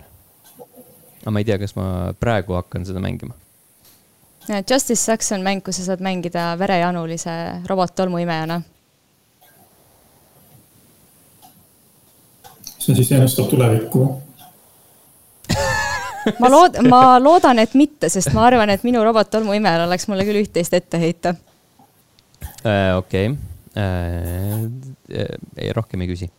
[1.26, 3.34] Aga ma ei tea, kas ma praegu hakkan seda mängima.
[4.46, 8.62] Justice Sucks on mäng, kus sa saad mängida verejanulise robot-tolmuimejana.
[12.86, 14.04] see siis ennustab tulevikku
[16.42, 20.26] ma lood-, ma loodan, et mitte, sest ma arvan, et minu robot tolmuimejal oleks mulle
[20.28, 22.98] küll üht-teist ette heita uh,.
[23.00, 23.34] okei okay.
[23.82, 26.30] uh,, rohkem ei küsi.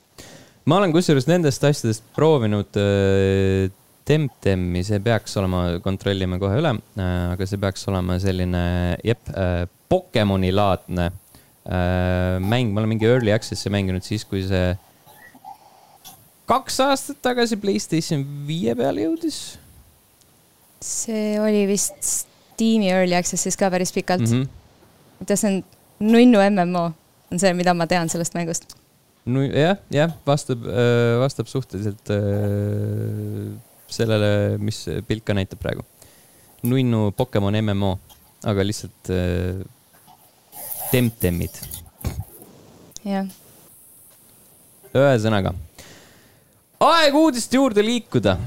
[0.70, 3.66] ma olen kusjuures nendest asjadest proovinud uh,
[4.06, 7.04] Temtemi, see peaks olema, kontrollime kohe üle uh,,
[7.34, 8.64] aga see peaks olema selline,
[9.06, 14.72] jep uh,, Pokemoni laadne uh, mäng, ma olen mingi early access'i mänginud siis, kui see
[16.46, 19.38] kaks aastat tagasi Playstation viie peale jõudis
[20.82, 24.42] see oli vist Steam'i Early Access'is ka päris pikalt mm.
[24.42, 25.34] -hmm.
[25.34, 25.62] see on
[26.00, 26.90] nunnu MMO,
[27.32, 28.76] on see, mida ma tean sellest mängust.
[29.24, 30.62] no jah, jah, vastab,
[31.20, 33.56] vastab suhteliselt äh,
[33.88, 35.84] sellele, mis pilt ka näitab praegu.
[36.66, 37.96] nunnu Pokemon MMO,
[38.44, 39.62] aga lihtsalt äh,
[40.90, 41.62] temtemid.
[43.04, 43.26] jah.
[44.96, 45.54] ühesõnaga,
[46.80, 48.38] aeg uudiste juurde liikuda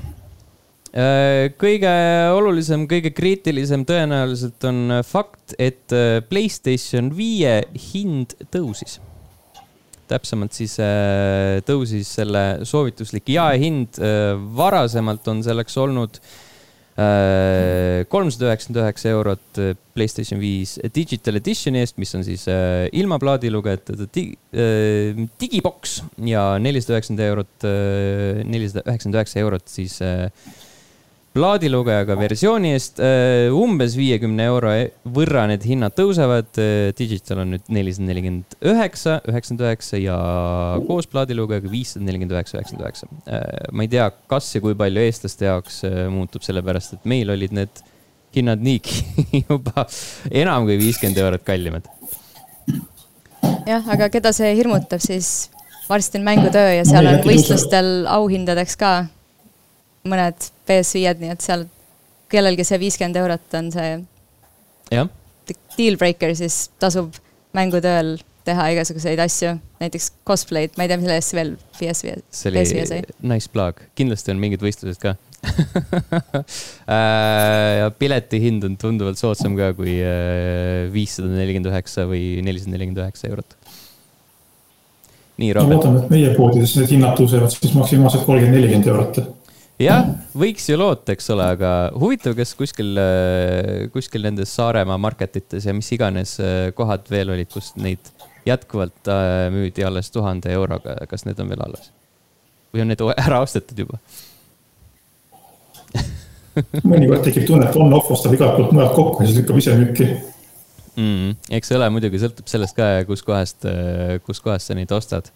[0.90, 1.90] Äh, kõige
[2.34, 7.60] olulisem, kõige kriitilisem tõenäoliselt on fakt, et äh, Playstation viie
[7.92, 8.98] hind tõusis.
[10.10, 14.00] Täpsemalt siis äh, tõusis selle soovituslik jaehind,
[14.58, 16.22] varasemalt on selleks olnud
[18.12, 19.60] kolmsada üheksakümmend üheksa eurot
[19.96, 22.44] Playstation viis Digital Editioni eest, mis on siis
[22.92, 23.96] ilma plaadilugejata
[25.40, 25.94] digiboks
[26.28, 27.68] ja nelisada üheksakümmend eurot,
[28.52, 29.96] nelisada üheksakümmend üheksa eurot siis
[31.36, 36.50] plaadilugejaga versiooni eest äh, umbes viiekümne euro e-, võrra need hinnad tõusevad.
[36.58, 40.18] Äh, digital on nüüd nelisada nelikümmend üheksa, üheksakümmend üheksa ja
[40.88, 43.12] koos plaadilugejaga viissada nelikümmend üheksa, üheksakümmend üheksa.
[43.30, 47.54] Äh, ma ei tea, kas ja kui palju eestlaste jaoks muutub, sellepärast et meil olid
[47.56, 47.84] need
[48.36, 49.04] hinnad niigi
[49.50, 49.86] juba
[50.32, 51.86] enam kui viiskümmend eurot kallimad.
[53.70, 55.50] jah, aga keda see hirmutab, siis
[55.90, 58.94] varsti on mängutöö ja seal on võistlustel auhindadeks ka
[60.10, 61.68] mõned PS5-d, nii et seal
[62.30, 63.94] kellelgi see viiskümmend eurot on see
[64.94, 65.10] jah.
[65.78, 67.16] deal breaker, siis tasub
[67.58, 68.18] mängutööl
[68.50, 73.02] teha igasuguseid asju, näiteks cosplay'd, ma ei tea, mille eest veel PS5, PS5 sai.
[73.30, 75.16] Nice plug, kindlasti on mingid võistlused ka
[76.92, 82.74] äh, ja pileti hind on tunduvalt soodsam ka kui äh, viissada nelikümmend üheksa või nelisada
[82.74, 83.56] nelikümmend üheksa eurot.
[85.40, 85.78] nii, Robert.
[85.78, 89.22] loodame, et meie poodides need hinnad tõusevad siis maksimaalselt kolmkümmend, nelikümmend eurot
[89.80, 95.40] jah, võiks ju loota, eks ole, aga huvitav, kas kuskil, äh, kuskil nendes Saaremaa market
[95.40, 98.12] ites ja mis iganes äh, kohad veel olid, kus neid
[98.48, 101.94] jätkuvalt äh, müüdi alles tuhande euroga, kas need on veel alles?
[102.70, 103.98] või on need ära ostetud juba
[106.92, 110.10] mõnikord tekib tunne, et on-off ostab igalt poolt mujalt kokku ja siis lükkab ise müüki
[111.00, 111.32] mm,.
[111.58, 113.66] eks õle muidugi sõltub sellest ka, kuskohast,
[114.28, 115.32] kuskohast sa neid ostad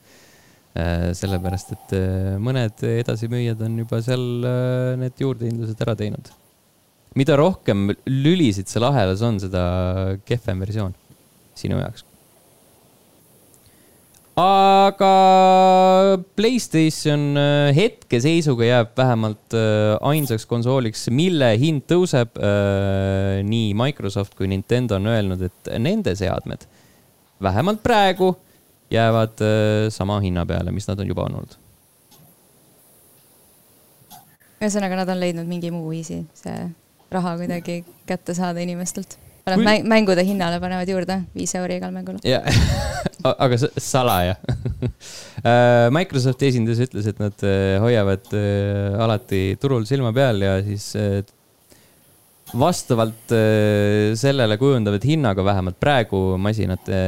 [0.73, 6.31] sellepärast, et äh, mõned edasimüüjad on juba seal äh, need juurdehindlused ära teinud.
[7.13, 10.95] mida rohkem lülisid seal ahelas on, seda kehvem versioon
[11.53, 12.01] sinu jaoks.
[14.41, 15.11] aga
[16.33, 17.37] Playstation
[17.77, 19.53] hetkeseisuga jääb vähemalt
[20.01, 22.41] ainsaks konsooliks, mille hind tõuseb.
[23.45, 26.65] nii Microsoft kui Nintendo on öelnud, et nende seadmed
[27.45, 28.33] vähemalt praegu
[28.93, 31.59] jäävad äh, sama hinna peale, mis nad on juba olnud.
[34.63, 36.55] ühesõnaga, nad on leidnud mingi muu viisi see
[37.11, 39.17] raha kuidagi kätte saada inimestelt.
[39.43, 39.81] Nad Kui...
[39.91, 42.21] mängude hinnale panevad juurde viis euri igal mängul.
[42.23, 42.45] jah,
[43.43, 44.37] aga salaja
[44.87, 48.31] äh, Microsofti esindaja ütles, et nad äh, hoiavad
[49.03, 50.93] alati turul silma peal ja siis
[52.53, 53.33] vastavalt
[54.15, 56.99] sellele kujundavad hinnaga, vähemalt praegu masinate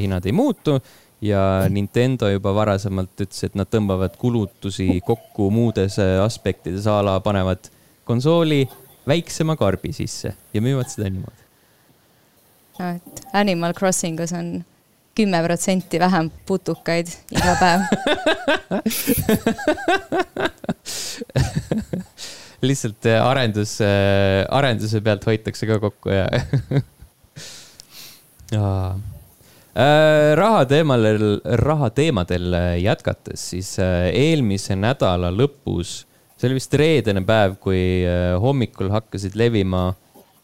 [0.00, 0.80] hinnad ei muutu
[1.20, 7.20] ja Nintendo juba varasemalt ütles, et nad tõmbavad kulutusi kokku muudes äh, aspektides, a la
[7.24, 7.70] panevad
[8.06, 8.68] konsooli
[9.08, 11.42] väiksema karbi sisse ja müüvad seda niimoodi.
[12.78, 14.64] no et Animal Crossingus on
[15.16, 17.80] kümme protsenti vähem putukaid iga päev
[22.66, 26.26] lihtsalt äh, arendus, äh, arenduse pealt hoitakse ka kokku ja
[29.76, 31.04] raha teemal,
[31.60, 36.06] raha teemadel jätkates, siis eelmise nädala lõpus,
[36.36, 38.00] see oli vist reedene päev, kui
[38.40, 39.90] hommikul hakkasid levima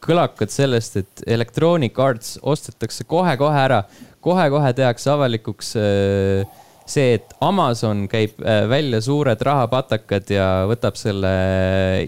[0.04, 3.80] kõlakad sellest, et Electronic Arts ostetakse kohe-kohe ära
[4.22, 6.46] kohe-kohe tehakse avalikuks äh,
[6.86, 11.32] see, et Amazon käib äh, välja suured rahapatakad ja võtab selle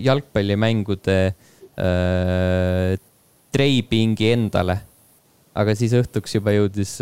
[0.03, 2.95] jalgpallimängude äh,
[3.55, 4.81] treipingi endale.
[5.55, 6.97] Aga siis õhtuks juba jõudis,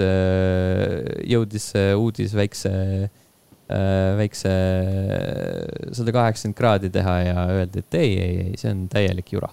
[1.33, 2.73] jõudis uudis väikse,
[4.19, 4.55] väikse
[5.97, 9.53] sada kaheksakümmend kraadi teha ja öeldi, et ei, ei, ei, see on täielik jura.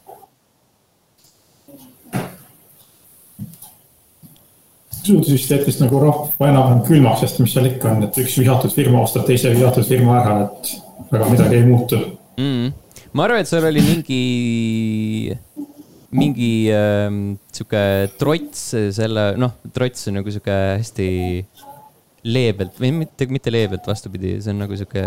[5.00, 8.74] Suutis vist jättis nagu rahva enam-vähem külmaks, sest mis seal ikka on, et üks vihatud
[8.76, 10.74] firma ostab teise vihatud firma ära, et
[11.14, 12.02] väga midagi ei muutu.
[12.39, 12.74] Mm..
[13.16, 14.20] ma arvan, et seal oli mingi,
[16.16, 17.10] mingi äh,
[17.53, 17.84] sihuke
[18.20, 21.10] trots selle, noh, trots on nagu sihuke hästi
[22.30, 25.03] leebelt või mitte, mitte leebelt, vastupidi, see on nagu sihuke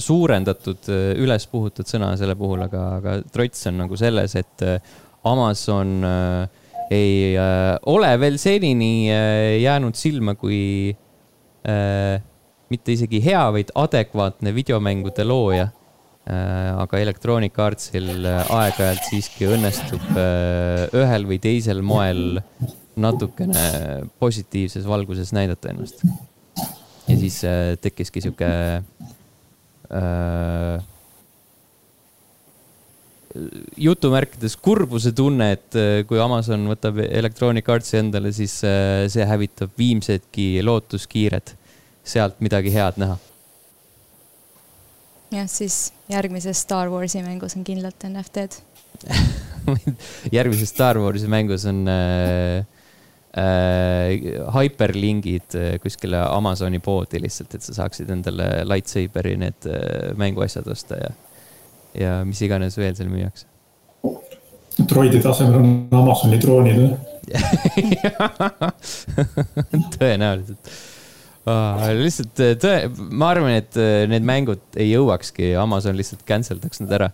[0.00, 4.66] suurendatud, üles puhutud sõna selle puhul, aga, aga trots on nagu selles, et
[5.26, 12.22] Amazon äh, ei äh, ole veel senini äh, jäänud silma kui äh,
[12.70, 15.76] mitte isegi hea, vaid adekvaatne videomängude looja äh,.
[16.28, 22.42] Aga Electronic Artsil äh, aeg-ajalt siiski õnnestub äh, ühel või teisel moel
[23.00, 23.64] natukene
[24.20, 26.04] positiivses valguses näidata ennast.
[27.08, 28.50] ja siis äh, tekkiski sihuke
[29.90, 30.84] äh,
[33.80, 39.72] jutumärkides kurbuse tunne, et äh, kui Amazon võtab Electronic Artsi endale, siis äh, see hävitab
[39.78, 41.54] viimsedki lootuskiired
[42.04, 43.18] sealt midagi head näha.
[45.30, 48.52] Jah, siis järgmises Star Warsi mängus on kindlalt NFT-d
[50.36, 52.66] järgmises Star Warsi mängus on äh,
[53.38, 54.08] äh,
[54.56, 59.74] hyperlingid äh, kuskile Amazoni poodi lihtsalt, et sa saaksid endale lightsaberi need äh,
[60.18, 61.10] mänguasjad osta ja
[61.94, 63.46] ja mis iganes veel seal müüakse.
[64.90, 66.90] droidide asemel on Amazoni droonid või
[69.96, 70.58] tõenäoliselt
[71.48, 71.86] ah,.
[71.96, 76.82] lihtsalt äh, tõe, ma arvan, et äh, need mängud ei jõuakski, Amazon lihtsalt cancel daks
[76.82, 77.12] need ära.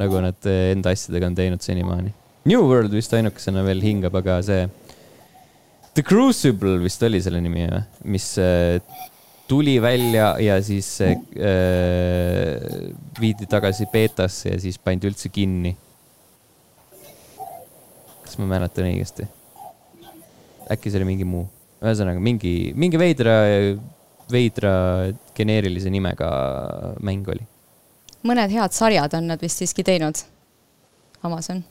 [0.00, 2.14] nagu nad äh, enda asjadega on teinud senimaani.
[2.48, 4.66] New World vist ainukesena veel hingab, aga see
[5.92, 7.66] The Crucible vist oli selle nimi,
[8.08, 8.30] mis
[9.52, 11.16] tuli välja ja siis äh,
[13.20, 15.76] viidi tagasi beetasse ja siis pandi üldse kinni.
[18.24, 19.26] kas ma mäletan õigesti?
[20.72, 21.44] äkki see oli mingi muu,
[21.82, 23.36] ühesõnaga mingi, mingi veidra,
[24.32, 24.74] veidra
[25.36, 26.30] geneerilise nimega
[27.02, 27.46] mäng oli.
[28.26, 30.22] mõned head sarjad on nad vist siiski teinud,
[31.26, 31.64] Amazon.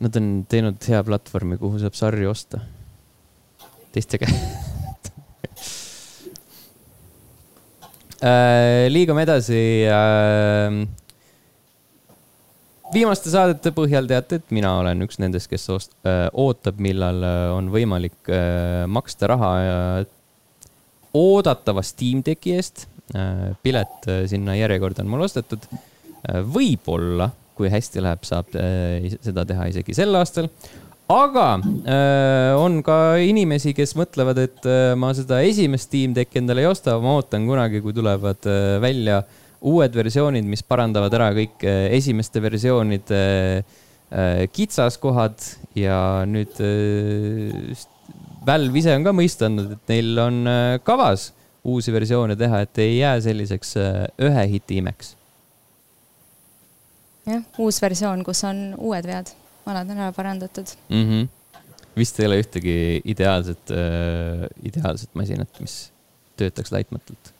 [0.00, 2.60] Nad on teinud hea platvormi, kuhu saab sarju osta
[3.96, 4.34] teiste käest
[8.16, 9.84] Äh, liigume edasi.
[9.84, 10.86] Äh,
[12.96, 17.22] viimaste saadete põhjal teate, et mina olen üks nendest, kes äh, ootab, millal
[17.56, 18.32] on võimalik
[18.90, 19.50] maksta raha
[21.16, 22.86] oodatava Steam Decki eest.
[23.62, 25.62] pilet sinna järjekorda on mul ostetud.
[26.26, 30.50] võib-olla, kui hästi läheb, saab seda teha isegi sel aastal
[31.06, 31.46] aga
[31.86, 36.70] äh, on ka inimesi, kes mõtlevad, et äh, ma seda esimest Steam Decki endale ei
[36.70, 39.22] osta, ma ootan kunagi, kui tulevad äh, välja
[39.60, 43.20] uued versioonid, mis parandavad ära kõik äh, esimeste versioonide
[43.62, 45.38] äh, kitsaskohad
[45.78, 46.60] ja nüüd
[48.46, 50.36] Valve ise on ka mõista andnud, et neil on
[50.86, 51.32] kavas
[51.66, 53.72] uusi versioone teha, et ei jää selliseks
[54.22, 55.16] ühe hiti imeks.
[57.26, 59.34] jah, uus versioon, kus on uued vead
[59.66, 61.04] vanad on ära parandatud mm.
[61.04, 61.28] -hmm.
[61.96, 65.92] vist ei ole ühtegi ideaalset äh,, ideaalset masinat, mis
[66.36, 67.32] töötaks laitmatult.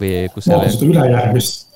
[0.00, 0.48] Või kus.
[0.48, 1.66] ma ootan seda ülejärgmist,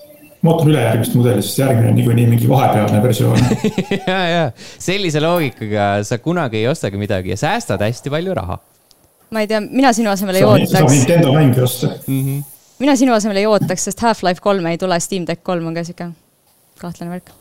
[0.43, 3.45] ma ootan ülejärgmist mudeli, sest järgmine on niikuinii mingi vahepealne versioon
[4.11, 8.59] ja, ja sellise loogikaga sa kunagi ei ostagi midagi ja säästad hästi palju raha.
[9.31, 10.75] ma ei tea, mina sinu asemel ei ootaks.
[10.75, 12.20] saab Nintendo mänge osta mm.
[12.20, 12.43] -hmm.
[12.85, 15.85] mina sinu asemel ei ootaks, sest Half-Life kolm ei tule, Steam Deck kolm on ka
[15.85, 16.12] sihuke
[16.81, 17.35] kahtlane värk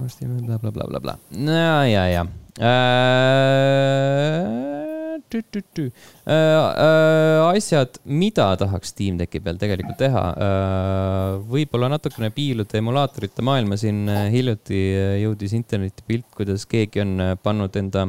[0.00, 0.26] varsti
[0.72, 1.18] blablabla.
[1.30, 2.26] ja, ja, ja
[2.60, 4.85] äh,
[5.16, 11.38] Äh, äh, asjad, mida tahaks Steam Decki peal tegelikult teha äh,.
[11.50, 14.82] võib-olla natukene piiluda emulaatorite maailma, siin hiljuti
[15.22, 18.06] jõudis internetti pilt, kuidas keegi on pannud enda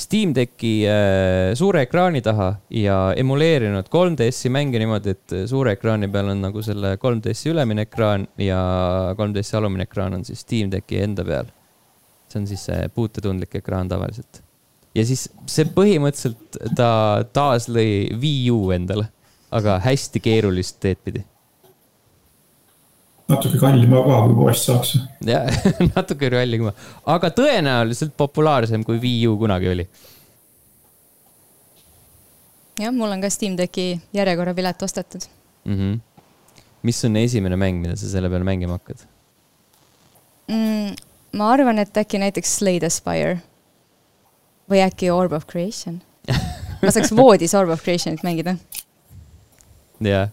[0.00, 0.72] Steam Decki
[1.60, 6.94] suure ekraani taha ja emuleerinud 3DS-i mänge niimoodi, et suure ekraani peal on nagu selle
[6.96, 8.60] 3DS-i ülemine ekraan ja
[9.18, 11.50] 3DS-i alumine ekraan on siis Steam Decki enda peal.
[12.30, 14.40] see on siis see puutetundlik ekraan tavaliselt
[14.94, 16.90] ja siis see põhimõtteliselt ta
[17.34, 19.06] taas lõi Wii U endale,
[19.54, 21.24] aga hästi keerulist teed pidi.
[23.30, 24.94] natuke kallima ka, kui poest saaks.
[25.26, 25.50] jah,
[25.94, 26.74] natuke kallima,
[27.06, 29.86] aga tõenäoliselt populaarsem kui Wii U kunagi oli.
[32.80, 35.28] jah, mul on ka Steam Decki järjekorrapilet ostetud
[35.64, 35.76] mm.
[35.76, 36.00] -hmm.
[36.82, 39.06] mis on esimene mäng, mida sa selle peale mängima hakkad
[40.48, 40.98] mm,?
[41.38, 43.38] ma arvan, et äkki näiteks Slay the Spire
[44.70, 46.00] või äkki Orb of Creation?
[46.82, 48.56] Ma saaks voodis Orb of Creationit mängida.
[50.00, 50.30] jah,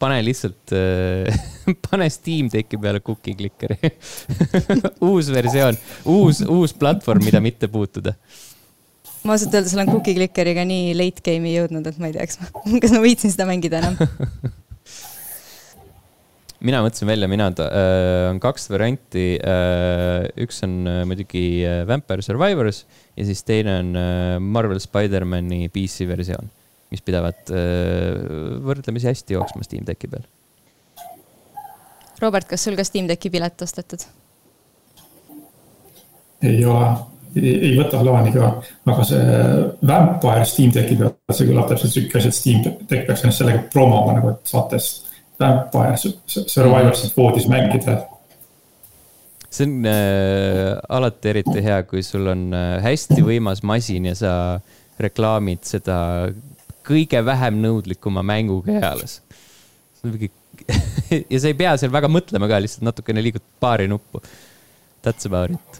[0.00, 1.40] pane lihtsalt äh,,
[1.90, 3.92] pane Steam Decki peale cookie clicker'i.
[5.10, 8.14] Uus versioon, uus, uus platvorm, mida mitte puutuda.
[9.24, 12.40] Ma ausalt öeldes olen cookie clickeriga nii late game'i jõudnud, et ma ei tea, kas
[12.40, 13.98] ma, kas ma viitsin seda mängida enam
[16.66, 20.28] mina mõtlesin välja, mina äh,, on kaks varianti äh,.
[20.44, 22.84] üks on äh, muidugi äh, Vampire Survivors
[23.16, 26.50] ja siis teine on äh, Marvel Spider-man'i PC versioon,
[26.92, 30.26] mis pidavat äh, võrdlemisi hästi jooksma Steam Decki peal.
[32.20, 34.04] Robert, kas sul ka Steam Decki pilet ostetud?
[36.40, 36.86] ei ole,
[37.36, 38.46] ei võta plaani ka,
[38.88, 39.40] aga see
[39.88, 43.64] Vampire Steam Decki peal, see kõlab täpselt sihuke asi, et Steam Deck peaks ennast sellega
[43.72, 44.52] promoma nagu, et
[45.40, 45.96] saate Vampire
[46.46, 48.06] Survivorsit voodis mängida.
[49.50, 54.34] see on äh, alati eriti hea, kui sul on äh, hästi võimas masin ja sa
[55.00, 56.30] reklaamid seda
[56.86, 59.20] kõige vähem nõudlikuma mänguga eales.
[61.32, 64.22] ja sa ei pea seal väga mõtlema ka, lihtsalt natukene liigutad paari nuppu.
[65.02, 65.79] That's about it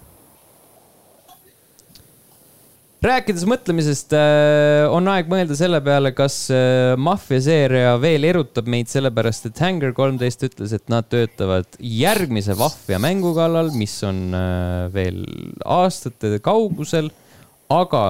[3.05, 8.91] rääkides mõtlemisest, äh, on aeg mõelda selle peale, kas äh, Mafia seeria veel erutab meid,
[8.93, 14.87] sellepärast et Hangar kolmteist ütles, et nad töötavad järgmise Mafia mängu kallal, mis on äh,
[14.93, 15.23] veel
[15.65, 17.11] aastate kaugusel,
[17.71, 18.03] aga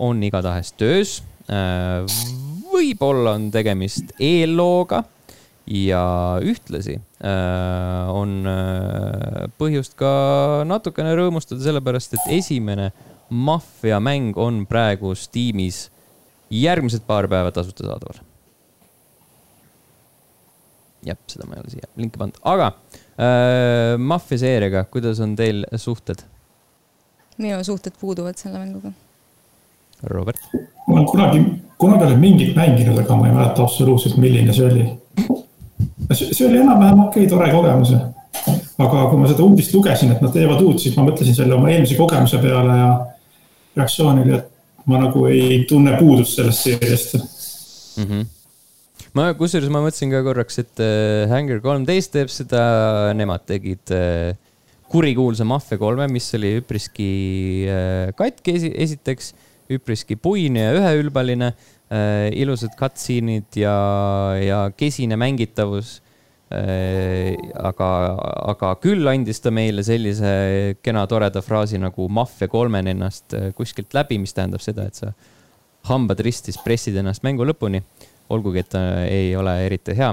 [0.00, 1.18] on igatahes töös.
[2.72, 5.02] võib-olla on tegemist eellooga
[5.68, 6.00] ja
[6.40, 8.32] ühtlasi on
[9.60, 10.14] põhjust ka
[10.64, 12.88] natukene rõõmustada, sellepärast et esimene
[13.30, 15.86] maffiamäng on praegu Steamis
[16.50, 18.22] järgmised paar päeva tasuta saadaval.
[21.06, 25.64] jah, seda ma ei ole siia linki pannud, aga äh, Maffia seeriaga, kuidas on teil
[25.76, 26.24] suhted?
[27.38, 28.92] minu suhted puuduvad selle mänguga.
[30.02, 30.40] Robert?
[30.86, 31.44] ma olen kunagi,
[31.78, 34.86] kunagi olen mingit mänginud, aga ma ei mäleta absoluutselt, milline see oli.
[36.12, 37.92] see oli enam-vähem okei okay,, tore kogemus.
[38.78, 41.70] aga kui ma seda uudist lugesin, et nad teevad uut, siis ma mõtlesin selle oma
[41.70, 42.90] eelmise kogemuse peale ja
[43.76, 48.04] reaktsioonile, et ma nagu ei tunne puudust sellest seeriast mm.
[48.04, 48.26] -hmm.
[49.18, 54.36] ma, kusjuures ma mõtlesin ka korraks, et äh, Hangar kolmteist teeb seda, nemad tegid äh,
[54.88, 57.10] kurikuulsa Mafia kolme, mis oli üpriski
[57.68, 59.34] äh, katki esi, esiteks,
[59.70, 61.50] üpriski puine ja üheülbaline
[61.90, 63.74] äh,, ilusad cutscene'id ja,
[64.38, 66.00] ja kesine mängitavus
[66.46, 67.88] aga,
[68.52, 73.96] aga küll andis ta meile sellise kena toreda fraasi nagu Mafia kolmen ennast äh, kuskilt
[73.96, 75.10] läbi, mis tähendab seda, et sa
[75.90, 77.82] hambad ristis pressid ennast mängu lõpuni,
[78.30, 80.12] olgugi et ta ei ole eriti hea.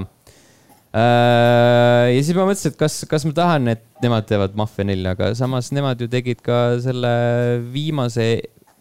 [0.94, 5.14] Äh, ja siis ma mõtlesin, et kas, kas ma tahan, et nemad teevad Mafia nelja,
[5.14, 7.14] aga samas nemad ju tegid ka selle
[7.74, 8.28] viimase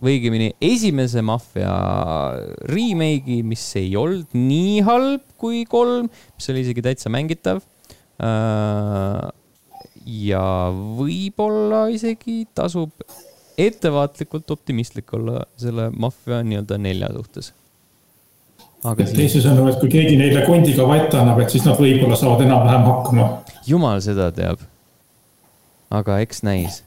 [0.03, 1.73] või õigemini esimese Mafia
[2.67, 7.63] remake'i, mis ei olnud nii halb kui kolm, mis oli isegi täitsa mängitav.
[8.23, 9.29] Äh,
[10.27, 10.43] ja
[10.99, 12.91] võib-olla isegi tasub
[13.57, 17.53] ettevaatlikult optimistlik olla selle Mafia nii-öelda nelja suhtes.
[18.83, 23.29] teisisõnu, et kui keegi neile kondiga vatt annab, et siis nad võib-olla saavad enam-vähem hakkama.
[23.67, 24.59] jumal seda teab.
[25.93, 26.83] aga eks näis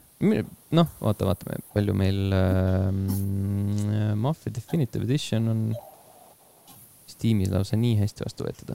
[0.76, 5.62] noh, oota, vaatame, palju meil äh, Mafia Definitive Edition on
[7.10, 8.74] Steamis lausa nii hästi vastu võetud.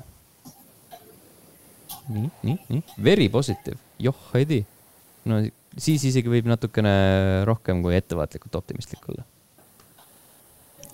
[2.11, 4.65] nii, nii, nii, very positive, joh, ei tea.
[5.29, 5.43] no
[5.77, 6.91] siis isegi võib natukene
[7.47, 9.23] rohkem kui ettevaatlikult optimistlik olla.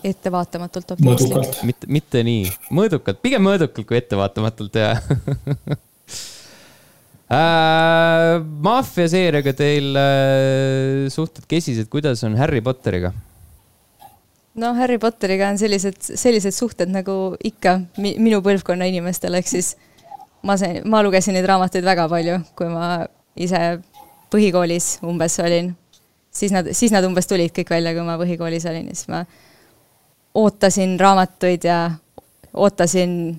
[0.04, 1.64] ettevaatamatult optimistlik.
[1.64, 4.94] mitte, mitte nii mõõdukalt, pigem mõõdukalt kui ettevaatamatult ja
[7.32, 8.44] äh,.
[8.64, 13.14] maffia seeriaga teil äh, suhted kesised, kuidas on Harry Potteriga?
[14.58, 19.76] no Harry Potteriga on sellised, sellised suhted nagu ikka mi, minu põlvkonna inimestel, ehk siis
[20.46, 23.06] ma sain, ma lugesin neid raamatuid väga palju, kui ma
[23.38, 23.62] ise
[24.34, 25.76] põhikoolis umbes olin.
[26.32, 29.24] siis nad, siis nad umbes tulid kõik välja, kui ma põhikoolis olin ja siis ma
[30.38, 31.80] ootasin raamatuid ja
[32.54, 33.38] ootasin,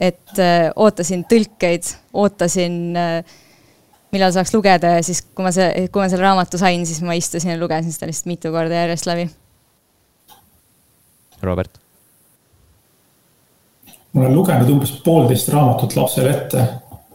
[0.00, 0.40] et
[0.76, 2.78] ootasin tõlkeid, ootasin
[4.12, 7.16] millal saaks lugeda ja siis, kui ma see, kui ma selle raamatu sain, siis ma
[7.18, 9.28] istusin ja lugesin seda lihtsalt mitu korda järjest läbi
[11.42, 11.82] Robert?
[14.12, 16.64] ma olen lugenud umbes poolteist raamatut lapsele ette.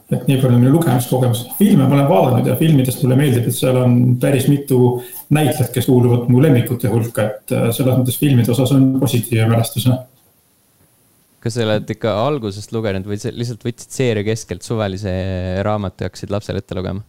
[0.07, 1.43] et nii palju on minu lugemiskogemus.
[1.59, 4.77] filme ma olen vaadanud ja filmidest mulle meeldib, et seal on päris mitu
[5.29, 9.89] näitlejat, kes kuuluvad mu lemmikute hulka, et äh, selles mõttes filmide osas on positiivne mälestus.
[11.47, 15.13] Kas sa oled ikka algusest lugenud või sa lihtsalt võtsid seeria keskelt suvalise
[15.65, 17.05] raamatu ja hakkasid lapsele ette lugema?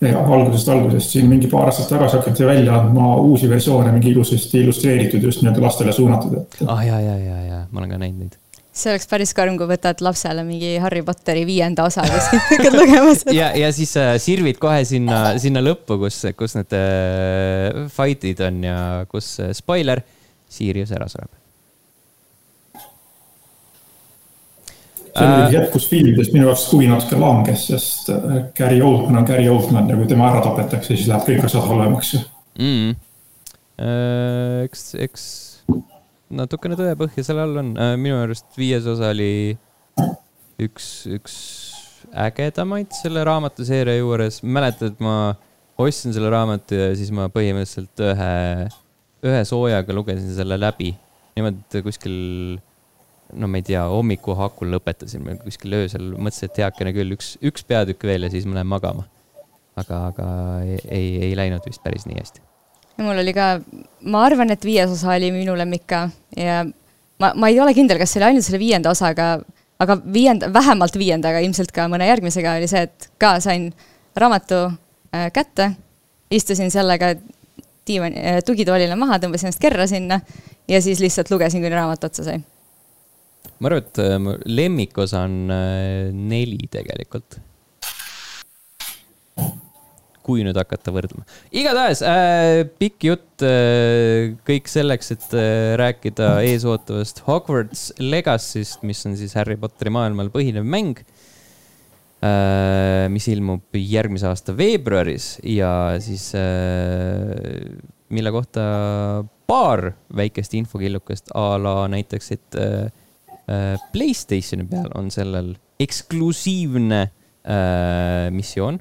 [0.00, 4.60] ja algusest algusest, siin mingi paar aastat tagasi hakati välja andma uusi versioone, mingi ilusasti
[4.62, 6.60] illustreeritud just nii-öelda lastele suunatud, et.
[6.66, 8.36] ah ja, ja, ja, ja ma olen ka näinud neid
[8.78, 13.16] see oleks päris karm, kui võtad lapsele mingi Harry Potteri viienda osa kuskilt hakkad lugema
[13.18, 13.34] seda.
[13.34, 18.62] ja, ja siis äh, sirvid kohe sinna, sinna lõppu, kus, kus need äh, fight'id on
[18.68, 18.78] ja
[19.10, 20.04] kus äh, spoiler,
[20.48, 21.32] Sirius ära sureb
[25.18, 29.28] see muidugi äh, jätkus filmidest, minu jaoks huvi natuke langes, sest äh, Gary Oldman on
[29.28, 32.14] Gary Oldman ja kui tema ära tapetakse, siis läheb kõik asjad halvemaks
[32.58, 32.96] mm..
[34.66, 35.24] eks, eks
[36.38, 39.56] natukene tõepõhja selle all on, minu arust viies osa oli
[40.62, 41.36] üks, üks
[42.12, 45.34] ägedamaid selle raamatuseeria juures, mäletad, ma
[45.78, 48.32] ostsin selle raamatu ja siis ma põhimõtteliselt ühe,
[49.28, 50.94] ühe soojaga lugesin selle läbi.
[51.38, 52.16] niimoodi, kuskil
[53.32, 57.66] no ma ei tea, hommiku hakul lõpetasin kuskil öösel, mõtlesin, et heakene küll, üks, üks
[57.68, 59.06] peatükk veel ja siis ma lähen magama.
[59.78, 60.28] aga, aga
[60.64, 62.42] ei, ei, läinud vist päris nii hästi.
[63.04, 63.50] mul oli ka,
[64.10, 68.00] ma arvan, et viies osa oli minu lemmik ka ja ma, ma ei ole kindel,
[68.00, 69.30] kas see oli ainult selle viienda osaga,
[69.78, 73.70] aga viienda, vähemalt viiendaga, ilmselt ka mõne järgmisega oli see, et ka sain
[74.18, 75.72] raamatu äh, kätte,
[76.30, 77.14] istusin sellega
[77.86, 80.20] diivani äh,, tugitoolile maha, tõmbasin ennast kerra sinna
[80.68, 82.40] ja siis lihtsalt lugesin, kuni raamat otsa sai
[83.58, 87.40] ma arvan, et äh, lemmikosa on äh, neli tegelikult.
[90.28, 91.22] kui nüüd hakata võrdlema.
[91.56, 99.16] igatahes äh, pikk jutt äh, kõik selleks, et äh, rääkida eesootavast Hogwarts Legacy'st, mis on
[99.16, 101.00] siis Harry Potteri maailmal põhinev mäng
[102.20, 103.08] äh,.
[103.08, 105.72] mis ilmub järgmise aasta veebruaris ja
[106.04, 107.72] siis äh,
[108.12, 108.68] mille kohta
[109.48, 112.92] paar väikest infokillukest a la näiteks, et äh,
[113.92, 118.80] Playstationi peal on sellel eksklusiivne äh, missioon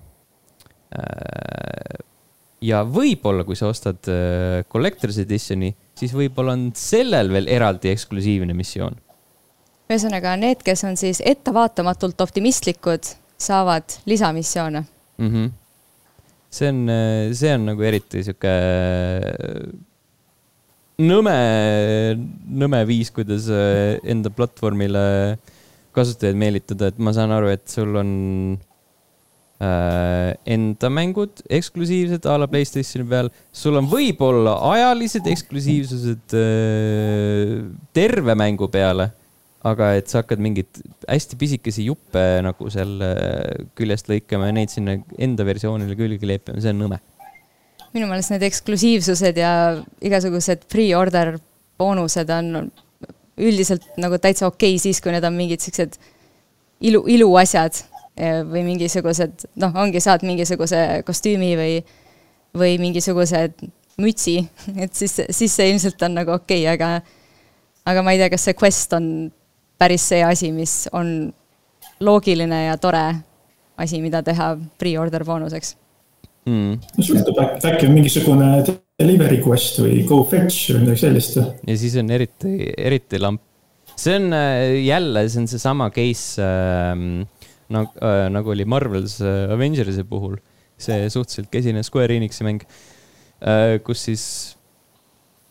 [0.97, 1.99] äh,.
[2.61, 8.55] ja võib-olla, kui sa ostad äh, Collector's Editioni, siis võib-olla on sellel veel eraldi eksklusiivne
[8.57, 8.97] missioon.
[9.87, 14.83] ühesõnaga, need, kes on siis ettevaatamatult optimistlikud, saavad lisamissioone
[15.17, 15.29] mm.
[15.33, 15.51] -hmm.
[16.49, 18.55] see on, äh, see on nagu eriti sihuke
[20.97, 21.35] nõme,
[22.47, 25.37] nõme viis, kuidas äh, enda platvormile
[25.97, 28.09] kasutajaid meelitada, et ma saan aru, et sul on
[29.61, 37.53] äh, enda mängud eksklusiivsed a la Playstationi peal, sul on võib-olla ajalised eksklusiivsused äh,
[37.97, 39.11] terve mängu peale,
[39.67, 44.73] aga et sa hakkad mingeid hästi pisikesi juppe nagu seal äh, küljest lõikama ja neid
[44.73, 47.01] sinna enda versioonile külge kleepima, see on nõme
[47.97, 49.51] minu meelest need eksklusiivsused ja
[50.05, 51.35] igasugused pre-order
[51.77, 52.69] boonused on
[53.37, 55.97] üldiselt nagu täitsa okei okay, siis, kui need on mingid siuksed
[56.89, 57.81] ilu, iluasjad
[58.17, 61.73] eh, või mingisugused, noh, ongi, saad mingisuguse kostüümi või,
[62.57, 63.47] või mingisuguse
[64.01, 64.39] mütsi,
[64.83, 67.01] et siis, siis see ilmselt on nagu okei okay,, aga,
[67.89, 69.09] aga ma ei tea, kas see quest on
[69.77, 71.31] päris see asi, mis on
[72.01, 73.05] loogiline ja tore
[73.77, 75.75] asi, mida teha pre-order boonuseks
[76.47, 76.77] mm..
[76.97, 81.39] no sõltub, äkki on mingisugune delivery quest või go fetch või midagi sellist.
[81.39, 83.43] ja siis on eriti, eriti lamp.
[83.95, 86.93] see on äh, jälle, see on seesama case äh,
[87.73, 90.37] nagu äh,, nagu oli Marvel's äh, Avengers'i puhul.
[90.77, 92.63] see suhteliselt kesine Square Enixi mäng
[93.41, 94.23] äh,, kus siis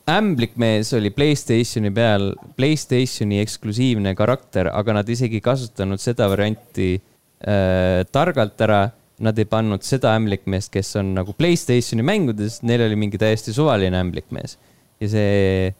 [0.07, 8.62] ämblikmees oli Playstationi peal, Playstationi eksklusiivne karakter, aga nad isegi kasutanud seda varianti äh, targalt
[8.62, 8.84] ära
[9.25, 13.97] nad ei pannud seda ämblikmeest, kes on nagu Playstationi mängudes, neil oli mingi täiesti suvaline
[14.01, 14.59] ämblikmees.
[15.01, 15.71] ja see,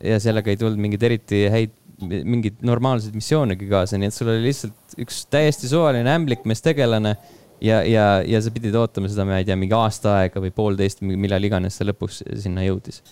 [0.00, 4.48] ja sellega ei tulnud mingeid eriti häid mingeid normaalseid missioonegi kaasa, nii et sul oli
[4.48, 7.14] lihtsalt üks täiesti suvaline ämblikmees tegelane
[7.62, 11.02] ja, ja, ja sa pidid ootama seda, ma ei tea, mingi aasta aega või poolteist,
[11.06, 13.02] millal iganes see lõpuks sinna jõudis.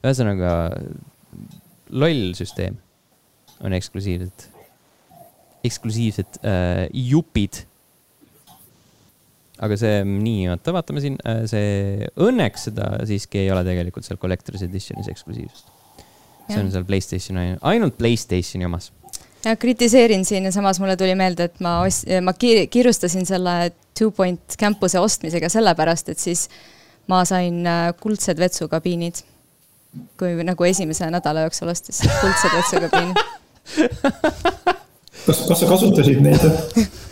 [0.00, 0.52] ühesõnaga,
[1.90, 2.78] loll süsteem
[3.64, 4.48] on eksklusiivsed,
[5.66, 7.64] eksklusiivsed äh, jupid
[9.64, 14.20] aga see, nii, oota, vaatame siin, äh, see, õnneks seda siiski ei ole tegelikult seal
[14.22, 15.66] Collector's Editionis eksklusiivsust.
[16.48, 18.92] see on seal Playstationi, ainult Playstationi omas.
[19.44, 23.72] ja kritiseerin siin ja samas mulle tuli meelde, et ma ost-, ma kiir-, kiirustasin selle
[23.98, 26.48] Two Point Campus'e ostmisega sellepärast, et siis
[27.10, 29.24] ma sain äh, kuldsed vetsukabiinid.
[30.20, 33.18] kui nagu esimese nädala jooksul ostis kuldsed vetsukabiinid
[35.26, 36.44] kas, kas sa kasutasid neid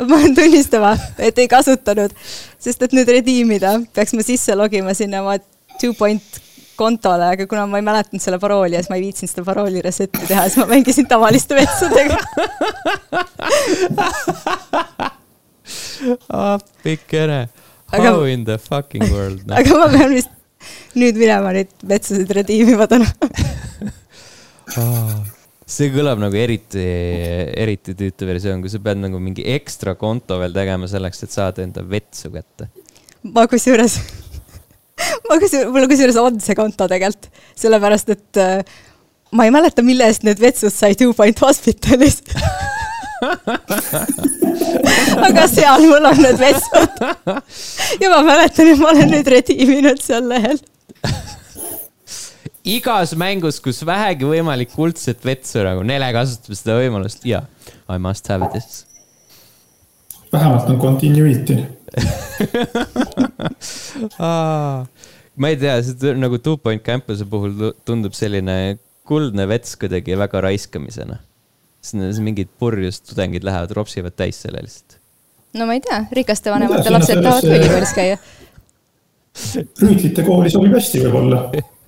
[0.00, 2.14] ma pean tunnistama, et ei kasutanud,
[2.60, 5.36] sest et nüüd redeem ida peaks ma sisse logima sinna oma
[5.80, 6.40] two point
[6.80, 9.82] kontole, aga kuna ma ei mäletanud selle parooli ja siis ma ei viitsinud seda parooli
[9.84, 12.16] reset'i teha, siis ma mängisin tavaliste vetsudega
[16.32, 17.40] appikene,
[17.92, 19.58] how aga, in the fucking world no?.
[19.60, 20.32] aga ma pean vist
[20.96, 23.08] nüüd minema neid vetsusid redeem ima täna
[24.80, 25.39] oh
[25.70, 26.82] see kõlab nagu eriti,
[27.62, 31.64] eriti tüütu versioon, kui sa pead nagu mingi ekstra konto veel tegema selleks, et saada
[31.64, 32.68] enda vetsu kätte.
[33.22, 33.98] ma kusjuures,
[35.28, 38.64] ma kusjuures, mul kusjuures on see konto tegelikult, sellepärast et äh,
[39.36, 42.22] ma ei mäleta, mille eest need vetsud sai Two Point Hospitalis
[45.28, 47.02] aga seal mul on need vetsud.
[48.02, 50.58] ja ma mäletan, et ma olen nüüd rediiminud seal lehel
[52.64, 57.40] igas mängus, kus vähegi võimalik kuldset vetsu nagu, Nele kasutab seda võimalust ja
[57.88, 58.86] I must have this.
[60.32, 61.56] vähemalt on continuity
[65.40, 70.40] ma ei tea, see nagu Two Point Campus'e puhul tundub selline kuldne vets kuidagi väga
[70.46, 71.16] raiskamisena.
[71.82, 74.98] siis mingid purjus tudengid lähevad, ropsivad täis selle lihtsalt.
[75.56, 78.16] no ma ei tea, rikaste vanemate lapsed tahavad ülikoolis käia.
[79.80, 81.38] rüütlite kooli sobib hästi võib-olla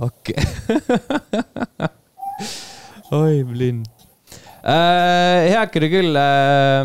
[0.00, 0.34] okei.
[3.12, 3.84] oi, Blinn
[4.64, 5.50] äh,.
[5.52, 6.80] heakene küll äh,.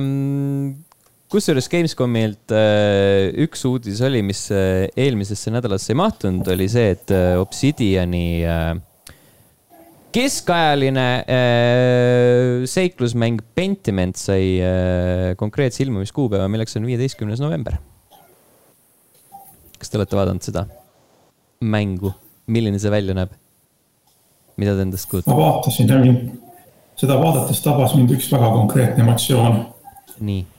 [1.32, 7.14] kusjuures Gamescomilt äh, üks uudis oli, mis äh, eelmisesse nädalasse ei mahtunud, oli see, et
[7.16, 8.74] äh, Obsidiani äh,
[10.10, 11.06] keskajaline
[12.66, 14.58] seiklusmäng Pentiment sai
[15.38, 17.78] konkreetse ilmumiskuupäeva, milleks on viieteistkümnes november.
[19.78, 20.66] kas te olete vaadanud seda?
[21.62, 22.14] Mängu,
[22.48, 23.32] milline see välja näeb?
[24.60, 25.34] mida ta endast kujutab?
[25.34, 26.32] ma vaatasin mind,
[27.00, 29.60] seda vaadates tabas mind üks väga konkreetne emotsioon.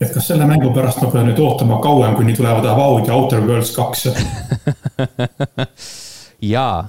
[0.01, 3.41] et kas selle mängu pärast ma pean nüüd ootama kauem, kuni tulevad Avowed ja Outer
[3.41, 4.07] Worlds kaks
[6.53, 6.87] jaa.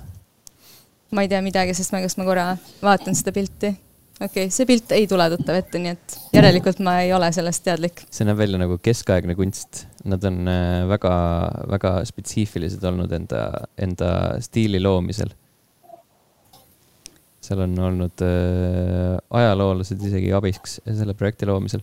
[1.10, 2.46] ma ei tea midagi sellest mängust, ma korra
[2.82, 3.72] vaatan seda pilti
[4.22, 7.64] okei okay,, see pilt ei tule tuttav ette, nii et järelikult ma ei ole sellest
[7.66, 8.04] teadlik.
[8.12, 9.86] see näeb välja nagu keskaegne kunst.
[10.08, 11.12] Nad on äh, väga,
[11.70, 13.44] väga spetsiifilised olnud enda,
[13.78, 14.10] enda
[14.42, 15.32] stiili loomisel.
[17.42, 21.82] seal on olnud äh, ajaloolased isegi abiks selle projekti loomisel.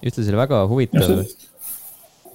[0.00, 1.24] ühtlasi oli väga huvitav.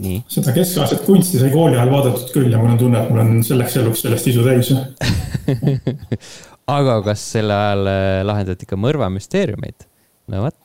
[0.05, 0.23] nii.
[0.27, 3.39] seda keskaegset kunsti sai kooli ajal vaadatud küll ja mul on tunne, et mul on
[3.47, 4.71] selleks eluks sellest isu täis
[6.71, 9.85] aga kas sel ajal äh, lahendati ka mõrvamüsteeriumeid?
[10.33, 10.57] no vot.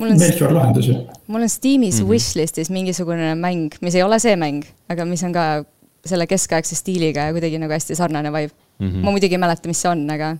[0.00, 0.18] mul on,
[1.26, 2.10] mul on Steamis mm -hmm.
[2.10, 5.64] wishlist'is mingisugune mäng, mis ei ole see mäng, aga mis on ka
[6.06, 8.88] selle keskaegse stiiliga ja kuidagi nagu hästi sarnane vibe mm.
[8.88, 9.04] -hmm.
[9.04, 10.36] ma muidugi ei mäleta, mis see on, aga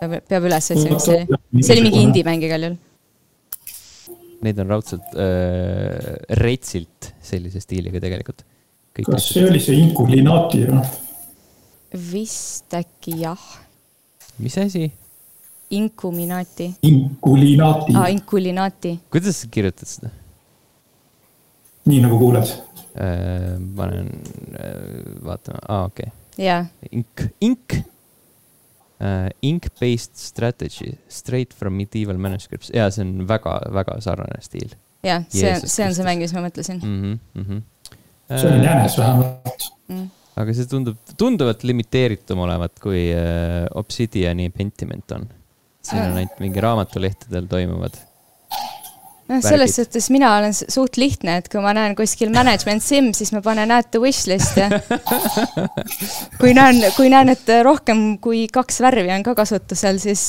[0.00, 1.64] peab, peab üles otsima, mis see oli.
[1.64, 2.78] see oli mingi indie-mäng igal juhul.
[4.40, 8.44] Neid on raudselt äh, retsilt sellise stiiliga tegelikult.
[9.04, 11.08] kas see oli see Inculinati või?
[11.92, 13.38] Vist äkki jah.
[14.38, 14.92] mis asi?
[15.70, 16.74] Incuminati.
[16.82, 17.94] Inculinati.
[17.96, 18.98] aa, Inculinati.
[19.10, 20.10] kuidas sa kirjutad seda?
[21.86, 23.56] nii nagu kuuled äh,.
[23.76, 24.10] panen
[24.54, 26.46] äh,, vaatame, aa okei okay..
[26.46, 26.66] jaa.
[26.90, 27.86] Ink, ink uh,.
[29.42, 34.74] Ink-based strategy, straight from medieval manuscripts ja see on väga-väga sarnane stiil.
[35.02, 37.02] jah, see, see on see mäng, mis ma mõtlesin mm.
[37.02, 38.40] -hmm, mm -hmm.
[38.40, 40.08] see on jänes vähemalt mm
[40.40, 45.26] aga see tundub, tunduvalt limiteeritum olevat, kui äh, Obsidiani Pentiment on.
[45.80, 47.94] siin on ainult mingi raamatulehtedel toimuvad.
[49.30, 53.32] noh, selles suhtes mina olen suht lihtne, et kui ma näen kuskil management sim, siis
[53.32, 54.68] ma panen add to wish list ja
[56.40, 60.24] kui näen, kui näen, et rohkem kui kaks värvi on ka kasutusel, siis,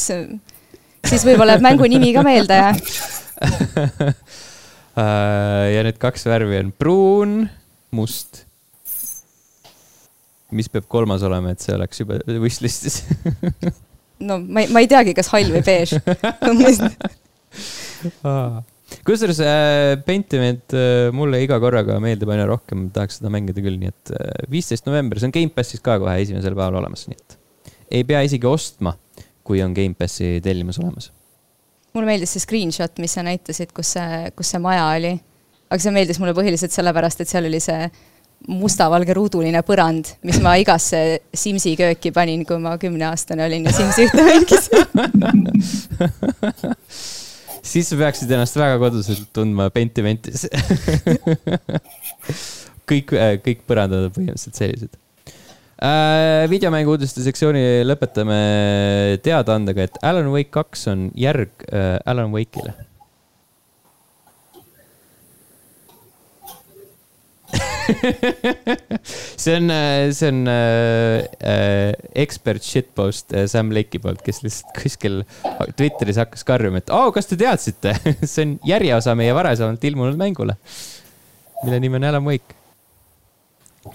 [1.07, 2.69] siis võib-olla jääb mängu nimi ka meelde ja
[5.01, 7.43] äh, ja need kaks värvi on pruun,
[7.91, 8.45] must
[10.55, 13.01] mis peab kolmas olema, et see oleks juba wishlist'is
[14.27, 15.95] no ma ei, ma ei teagi, kas hall või beež
[19.07, 23.91] kusjuures äh, Pentiment äh, mulle iga korraga meeldib aina rohkem, tahaks seda mängida küll, nii
[23.91, 27.37] et äh, viisteist november, see on Gamepassis ka kohe esimesel päeval olemas, nii et
[27.91, 28.95] ei pea isegi ostma,
[29.47, 31.11] kui on Gamepassi tellimus olemas.
[31.95, 35.15] mulle meeldis see screenshot, mis sa näitasid, kus see, kus see maja oli.
[35.69, 37.87] aga see meeldis mulle põhiliselt sellepärast, et seal oli see
[38.49, 44.07] mustavalge ruuduline põrand, mis ma igasse Simsi kööki panin, kui ma kümneaastane olin ja Simsi
[44.07, 44.87] ühte mängisin.
[47.71, 50.47] Siis sa peaksid ennast väga koduselt tundma Pentimentis
[52.89, 54.97] kõik, äh, kõik põrandad on põhimõtteliselt sellised.
[55.81, 56.45] Äh,.
[56.51, 58.37] videomängu uudiste sektsiooni lõpetame
[59.25, 62.90] teadaandega, et Alan Wake kaks on järg äh, Alan Wake'ile
[69.41, 71.93] see on, äh, see on äh, äh,
[72.23, 75.21] ekspert shitpost äh, Sam Lake'i poolt, kes lihtsalt kuskil
[75.77, 77.95] Twitteris hakkas karjuma, et oo kas te teadsite
[78.33, 80.57] see on järjeosa meie varasemalt ilmunud mängule,
[81.63, 82.57] mille nimi on Alan Wake.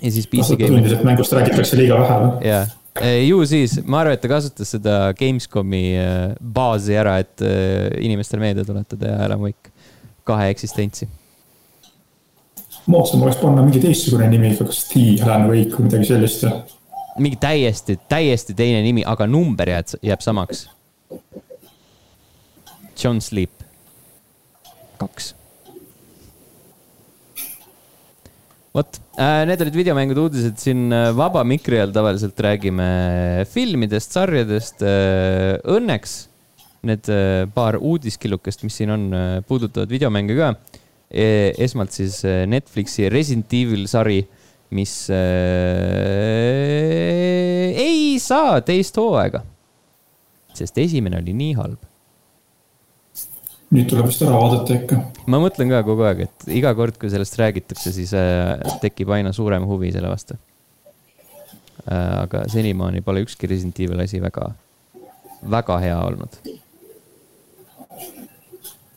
[0.01, 0.81] ja siis PC Gaming.
[0.81, 2.49] tundis, et mängust räägitakse liiga vähe või?
[2.51, 2.65] jaa,
[3.27, 5.85] ju siis, ma arvan, et ta kasutas seda Gamescomi
[6.41, 7.45] baasi ära, et
[8.01, 9.75] inimestele meelde tuletada ja Alan Wake
[10.27, 11.07] kahe eksistentsi
[12.91, 16.47] moodsam oleks panna mingi teistsugune nimi, kas T Alan Wake või midagi sellist.
[17.19, 20.67] mingi täiesti, täiesti teine nimi, aga number jääb, jääb samaks.
[22.97, 23.65] John Sleep,
[25.01, 25.35] kaks.
[28.77, 32.89] vot äh,, need olid videomängude uudised siin äh, Vaba Mikri all tavaliselt räägime
[33.49, 35.57] filmidest, sarjadest äh,.
[35.65, 36.17] Õnneks
[36.87, 37.09] need
[37.57, 39.07] paar uudiskillukest, mis siin on,
[39.49, 40.53] puudutavad videomänge ka
[41.11, 44.27] esmalt siis e, Netflixi Resident Evil sari,
[44.75, 45.17] mis äh,
[47.79, 49.45] ei saa teist hooaega.
[50.57, 51.79] sest esimene oli nii halb.
[53.77, 54.99] nüüd tuleb vist ära vaadata ikka.
[55.31, 59.33] ma mõtlen ka kogu aeg, et iga kord, kui sellest räägitakse, siis äh, tekib aina
[59.37, 60.35] suurem huvi selle vastu
[61.87, 62.27] äh,.
[62.27, 64.51] aga senimaani pole ükski Resident Evil asi väga,
[65.47, 66.41] väga hea olnud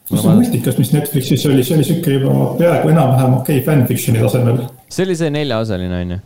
[0.09, 4.23] no see multikas, mis Netflixis oli, see oli sihuke juba peaaegu enam-vähem okei okay, fanfiction'i
[4.23, 4.63] tasemel.
[4.89, 6.19] see oli see neljaosaline, on ju?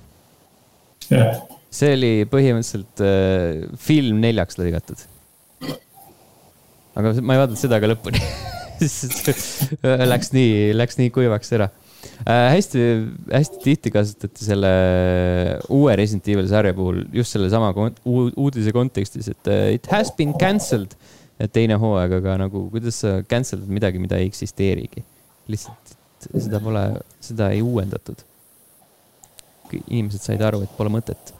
[1.12, 1.44] jah.
[1.74, 5.06] see oli põhimõtteliselt äh, film neljaks lõigatud.
[6.94, 8.24] aga ma ei vaadanud seda ka lõpuni
[10.12, 11.70] Läks nii, läks nii kuivaks ära
[12.26, 12.50] äh,.
[12.56, 12.86] hästi,
[13.32, 14.72] hästi tihti kasutati selle
[15.72, 17.72] uue Resident Evil sarja puhul just sellesama
[18.04, 20.98] uudise kontekstis, et uh, it has been cancelled
[21.54, 25.04] teine hooaeg, aga nagu kuidas sa cancel'd midagi, mida ei eksisteerigi.
[25.52, 25.98] lihtsalt
[26.32, 26.84] seda pole,
[27.24, 28.24] seda ei uuendatud.
[29.74, 31.34] inimesed said aru, et pole mõtet.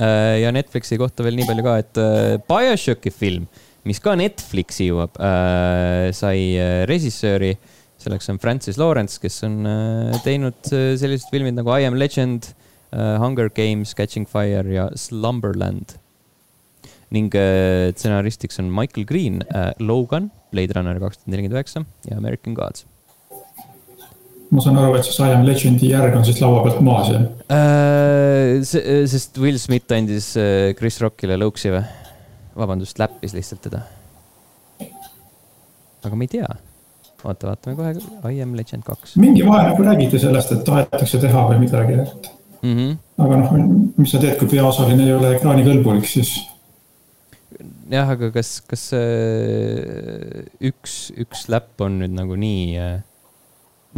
[0.00, 3.46] Äh, ja Netflixi kohta veel nii palju ka, et äh, BioShocki film,
[3.86, 6.40] mis ka Netflixi jõuab, äh, sai
[6.90, 7.56] režissööri.
[8.00, 9.58] selleks on Francis Lawrence, kes on
[10.24, 12.54] teinud sellised filmid nagu I am legend,
[12.90, 15.98] Hunger Games, Catching Fire ja Slumberland
[17.14, 22.18] ning äh, stsenaristiks on Michael Green, äh, Logan, Blade Runner kaks tuhat nelikümmend üheksa ja
[22.18, 22.86] American Gods.
[24.50, 27.26] ma saan aru, et siis I am Legendi järg on siis laua pealt maas, jah?
[27.54, 28.60] Äh,
[29.10, 30.32] sest Will Smith andis
[30.78, 31.84] Chris Rockile lõuksi või?
[32.60, 33.84] vabandust, läppis lihtsalt teda.
[36.04, 36.48] aga ma ei tea.
[37.24, 37.94] oota, vaatame kohe,
[38.32, 39.16] I am Legend kaks.
[39.20, 42.30] mingi vahe nagu räägiti sellest, et tahetakse teha või midagi, et
[42.62, 42.76] mm.
[42.76, 42.96] -hmm.
[43.26, 43.52] aga noh,
[43.96, 46.32] mis sa teed, kui peaosaline ei ole ekraanikõlbulik, siis
[47.90, 48.84] jah, aga kas, kas
[50.70, 52.78] üks, üks läpp on nüüd nagu nii,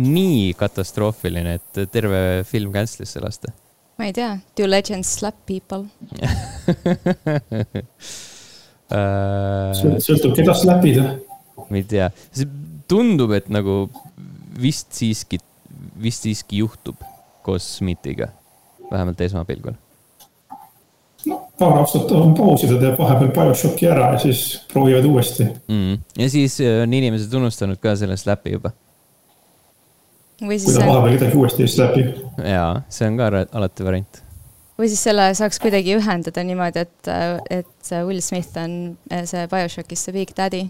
[0.02, 3.52] nii katastroofiline, et terve film cancel'isse lasta?
[4.00, 5.84] ma ei tea, do legends slap people.
[8.92, 11.04] Sõltub, keda slapida.
[11.68, 12.48] ma ei tea, see
[12.90, 13.86] tundub, et nagu
[14.60, 15.38] vist siiski,
[16.00, 16.96] vist siiski juhtub
[17.44, 18.28] koos Smithiga,
[18.90, 19.76] vähemalt esmapilgul
[21.58, 24.42] paar aastat on pausi, ta teeb vahepeal BioShocki ära ja siis
[24.72, 26.00] proovivad uuesti mm..
[26.18, 28.72] ja siis äh, on inimesed unustanud ka selle slap'i juba.
[30.42, 32.04] kui ta vahepeal kedagi uuesti ei slap'i.
[32.54, 34.22] jaa, see on ka alati variant.
[34.78, 37.12] või siis selle saaks kuidagi ühendada niimoodi, et,
[37.50, 38.78] et Will Smith on
[39.12, 40.66] äh, see BioShockis see Big Daddy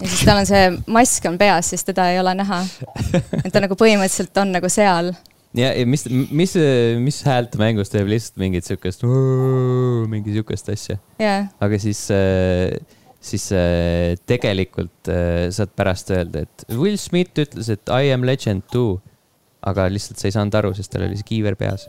[0.00, 2.62] ja siis tal on see mask on peas, siis teda ei ole näha.
[3.44, 5.12] et ta nagu põhimõtteliselt on nagu seal
[5.56, 6.56] ja, ja mis, mis,
[7.02, 9.04] mis häält mängus teeb lihtsalt mingit siukest,
[10.12, 11.48] mingi siukest asja yeah..
[11.62, 12.00] aga siis,
[13.22, 13.48] siis
[14.28, 15.12] tegelikult
[15.54, 19.00] saad pärast öelda, et Will Smith ütles, et I am legend too.
[19.62, 21.86] aga lihtsalt sa ei saanud aru, sest tal oli see kiiver peas.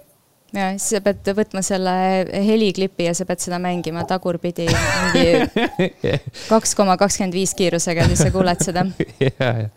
[0.53, 1.97] ja siis sa pead võtma selle
[2.45, 5.69] heliklipi ja sa pead seda mängima tagurpidi mingi
[6.51, 8.89] kaks koma kakskümmend viis kiirusega, siis sa kuuled seda.
[9.29, 9.69] ja, ja.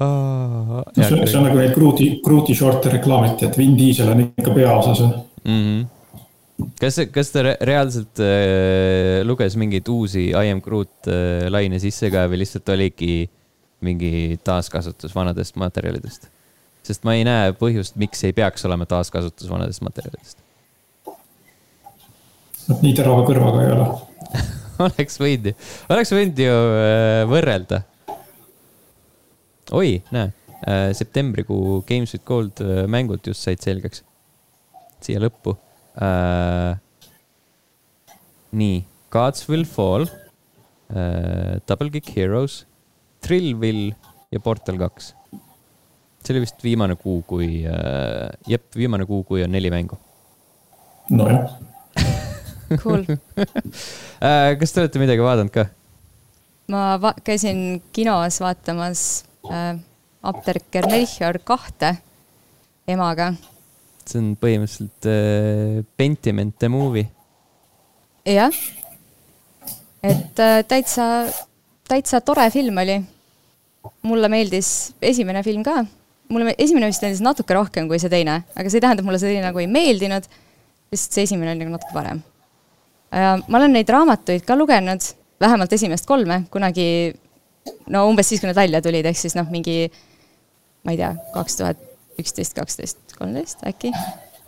[0.00, 4.20] Oh, no, see, see on nagu need Kruuti, Kruuti short'e reklaamiti, et Vin Diesel on
[4.26, 5.56] ikka peaosas mm.
[5.56, 6.66] -hmm.
[6.78, 12.28] kas, kas ta reaalselt äh, luges mingeid uusi I am Groot äh, laine sisse ka
[12.30, 13.28] või lihtsalt oligi
[13.80, 16.28] mingi taaskasutus vanadest materjalidest?
[16.82, 20.38] sest ma ei näe põhjust, miks ei peaks olema taaskasutus vanadest materjalidest.
[22.68, 23.90] vot nii terava kõrvaga ei ole
[24.86, 25.54] oleks võinud ju,
[25.90, 27.82] oleks võinud ju äh, võrrelda.
[29.72, 30.32] Oi, näe,
[30.62, 34.04] äh, septembrikuu Games with Gold äh, mängud just said selgeks.
[35.00, 35.54] siia lõppu.
[38.58, 38.78] nii,
[39.10, 40.06] Gods will fall,
[41.68, 42.64] Double Kick Heroes,
[43.22, 43.94] Thrillville
[44.30, 45.12] ja Portal kaks
[46.28, 49.98] see oli vist viimane kuu, kui äh,, jep, viimane kuu, kui on neli mängu.
[51.10, 51.56] nojah
[52.82, 55.68] Cool äh, kas te olete midagi vaadanud ka?
[56.68, 59.04] ma va käisin kinos vaatamas
[59.50, 59.78] äh,
[60.22, 61.94] Apteeker Melchior kahte
[62.88, 63.32] emaga.
[64.08, 67.08] see on põhimõtteliselt äh, Pentiment the movie.
[68.26, 68.54] jah,
[70.02, 71.28] et äh, täitsa,
[71.88, 72.98] täitsa tore film oli.
[74.02, 75.84] mulle meeldis esimene film ka
[76.32, 79.20] mulle esimene vist meeldis natuke rohkem kui see teine, aga see ei tähenda, et mulle
[79.20, 80.26] see teine nagu ei meeldinud,
[80.92, 82.20] lihtsalt see esimene oli nagu natuke parem.
[83.12, 85.04] ma olen neid raamatuid ka lugenud,
[85.40, 87.14] vähemalt esimest kolme, kunagi
[87.92, 89.86] no umbes siis, kui nad välja tulid, ehk siis noh, mingi
[90.86, 91.84] ma ei tea, kaks tuhat
[92.18, 93.92] üksteist, kaksteist, kolmteist äkki.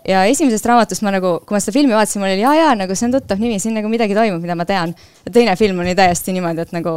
[0.09, 2.97] ja esimesest raamatust ma nagu, kui ma seda filmi vaatasin, mul oli jaa, jaa, nagu
[2.97, 4.95] see on tuttav nimi, siin nagu midagi toimub, mida ma tean.
[5.33, 6.95] teine film oli täiesti niimoodi, et nagu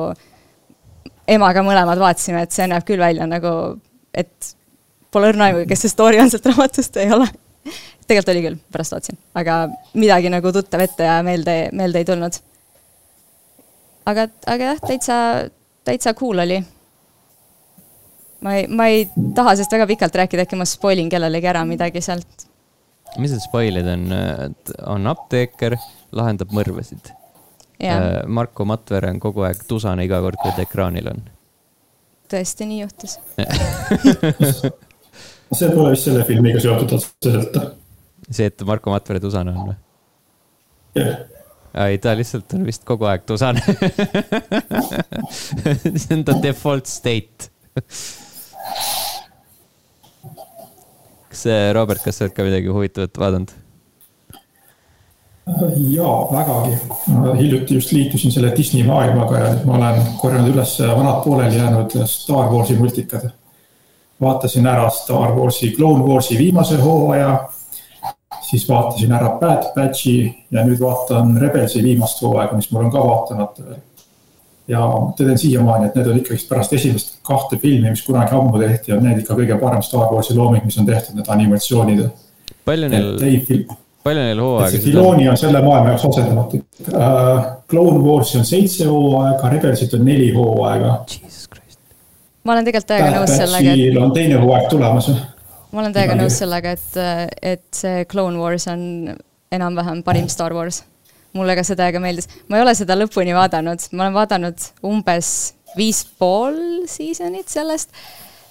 [1.30, 3.54] emaga mõlemad vaatasime, et see näeb küll välja nagu,
[4.14, 4.54] et
[5.14, 7.28] Pole õrna aimugi, kes see story on sealt raamatust, ei ole.
[8.08, 9.58] tegelikult oli küll, pärast vaatasin, aga
[9.94, 12.40] midagi nagu tuttav ette ja meelde, meelde ei tulnud.
[14.10, 15.18] aga, aga jah, täitsa,
[15.84, 16.64] täitsa cool oli.
[18.42, 21.64] ma ei, ma ei taha sellest väga pikalt rääkida, äkki ma spoil in kellelegi ära
[21.68, 22.48] midagi sealt.
[23.18, 24.08] mis need spoil'id on,
[24.96, 25.78] on apteeker,
[26.12, 27.14] lahendab mõrvasid.
[27.84, 31.24] Äh, Marko Matvere on kogu aeg tusane iga kord, kui ta ekraanil on.
[32.32, 33.20] tõesti, nii juhtus
[35.54, 37.60] see pole vist selle filmiga seotud otseselt.
[38.30, 39.78] see, et Marko Matvere tusane on või?
[40.96, 41.33] jah yeah
[41.74, 43.64] ei, ta lihtsalt on vist kogu aeg tusane
[46.04, 47.50] see on ta default state
[51.34, 51.44] kas
[51.74, 53.54] Robert, kas sa oled ka midagi huvitavat vaadanud?
[55.92, 56.78] jaa, vägagi.
[57.40, 62.54] hiljuti just liitusin selle Disney maailmaga ja ma olen korjanud üles vanad pooleli jäänud Star
[62.54, 63.28] Warsi multikad
[64.22, 67.50] vaatasin ära Star Warsi Clone Warsi viimase hooaja.
[68.54, 70.18] Siis vaatasin ära Bad Batchi
[70.54, 73.80] ja nüüd vaatan Rebelsi viimast hooaega, mis mul on ka vaatamata veel.
[74.68, 74.80] ja
[75.18, 79.02] tõden siiamaani, et need on ikkagist pärast esimest kahte filmi, mis kunagi ammu tehti, on
[79.04, 82.06] need ikka kõige parem Star Warsi looming, mis on tehtud, need animatsioonid.
[82.70, 83.66] palju neil,
[84.06, 84.84] palju neil hooaega?
[84.86, 86.62] Filoni on selle maailma jaoks asendamatu
[86.94, 87.52] uh,.
[87.74, 91.00] Clone Warsi on seitse hooaega, Rebelsit on neli hooaega
[92.44, 93.76] ma olen tegelikult täiega nõus sellega.
[94.04, 95.10] On teine hooaeg tulemas.
[95.74, 96.98] Ma olen täiega nõus sellega, et,
[97.42, 99.14] et see Clone Wars on
[99.54, 100.84] enam-vähem parim Star Wars.
[101.34, 102.30] mulle ka see täiega meeldis.
[102.48, 105.30] ma ei ole seda lõpuni vaadanud, ma olen vaadanud umbes
[105.78, 107.90] viis pool seasonit sellest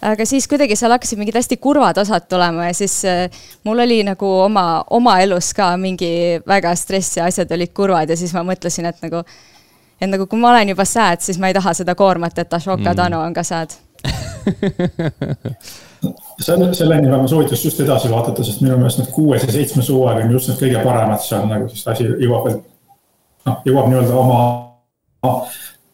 [0.03, 4.01] aga siis kuidagi seal hakkasid mingid hästi kurvad osad tulema ja siis äh, mul oli
[4.07, 8.43] nagu oma, oma elus ka mingi väga stress ja asjad olid kurvad ja siis ma
[8.47, 9.23] mõtlesin, et nagu
[10.03, 12.83] et nagu kui ma olen juba sad, siis ma ei taha seda koormat, et Ashoka
[12.83, 12.99] mm.
[12.99, 13.75] Tano on ka sad
[16.47, 19.91] selle, selle nimel ma soovitaks just edasi vaadata, sest minu meelest need kuues ja seitsmes
[19.93, 24.41] hooaeg on just need kõige paremad, seal nagu siis asi jõuab noh, jõuab nii-öelda oma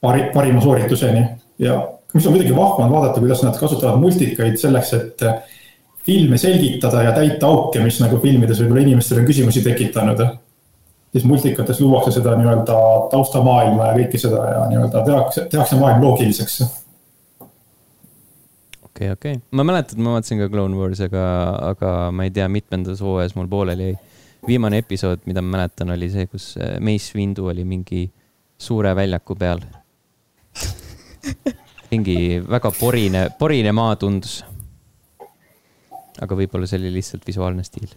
[0.00, 1.22] pari, parima soorituseni
[1.62, 1.72] ja
[2.14, 5.18] mis on muidugi vahva on vaadata, kuidas nad kasutavad multikaid selleks, et
[6.08, 10.20] filme selgitada ja täita auke, mis nagu filmides võib-olla inimestele küsimusi tekitanud
[11.12, 12.76] siis multikates luuakse seda nii-öelda
[13.10, 16.60] taustamaailma ja kõike seda ja nii-öelda tehakse, tehakse maailm loogiliseks.
[18.98, 21.24] Okei okay,, okei okay., ma mäletan, ma vaatasin ka Clone Wars, aga,
[21.70, 23.98] aga ma ei tea, mitmendas hooajas mul pooleli jäi.
[24.46, 28.08] viimane episood, mida ma mäletan, oli see, kus äh, Mace Windu oli mingi
[28.58, 29.62] suure väljaku peal
[31.92, 34.42] mingi väga porine, porine maa tundus.
[36.20, 37.90] aga võib-olla see oli lihtsalt visuaalne stiil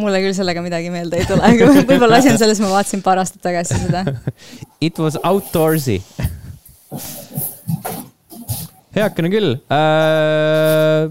[0.00, 3.20] mulle küll sellega midagi meelde ei tule, aga võib-olla asi on selles, ma vaatasin paar
[3.22, 4.02] aastat tagasi seda.
[4.82, 6.00] It was outdoorsy
[8.94, 11.10] heakene küll äh...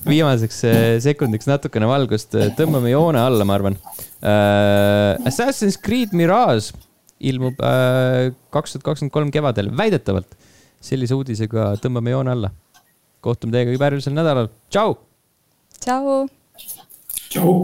[0.10, 0.62] viimaseks
[1.04, 5.28] sekundiks natukene valgust, tõmbame joone alla, ma arvan uh,.
[5.28, 6.72] Assassin's Creed Mirage
[7.20, 10.32] ilmub kaks tuhat kakskümmend kolm kevadel, väidetavalt.
[10.80, 12.50] sellise uudisega tõmbame joone alla.
[13.20, 14.96] kohtume teiega juba järgmisel nädalal, tšau.
[15.84, 16.26] tšau.
[17.28, 17.54] tšau.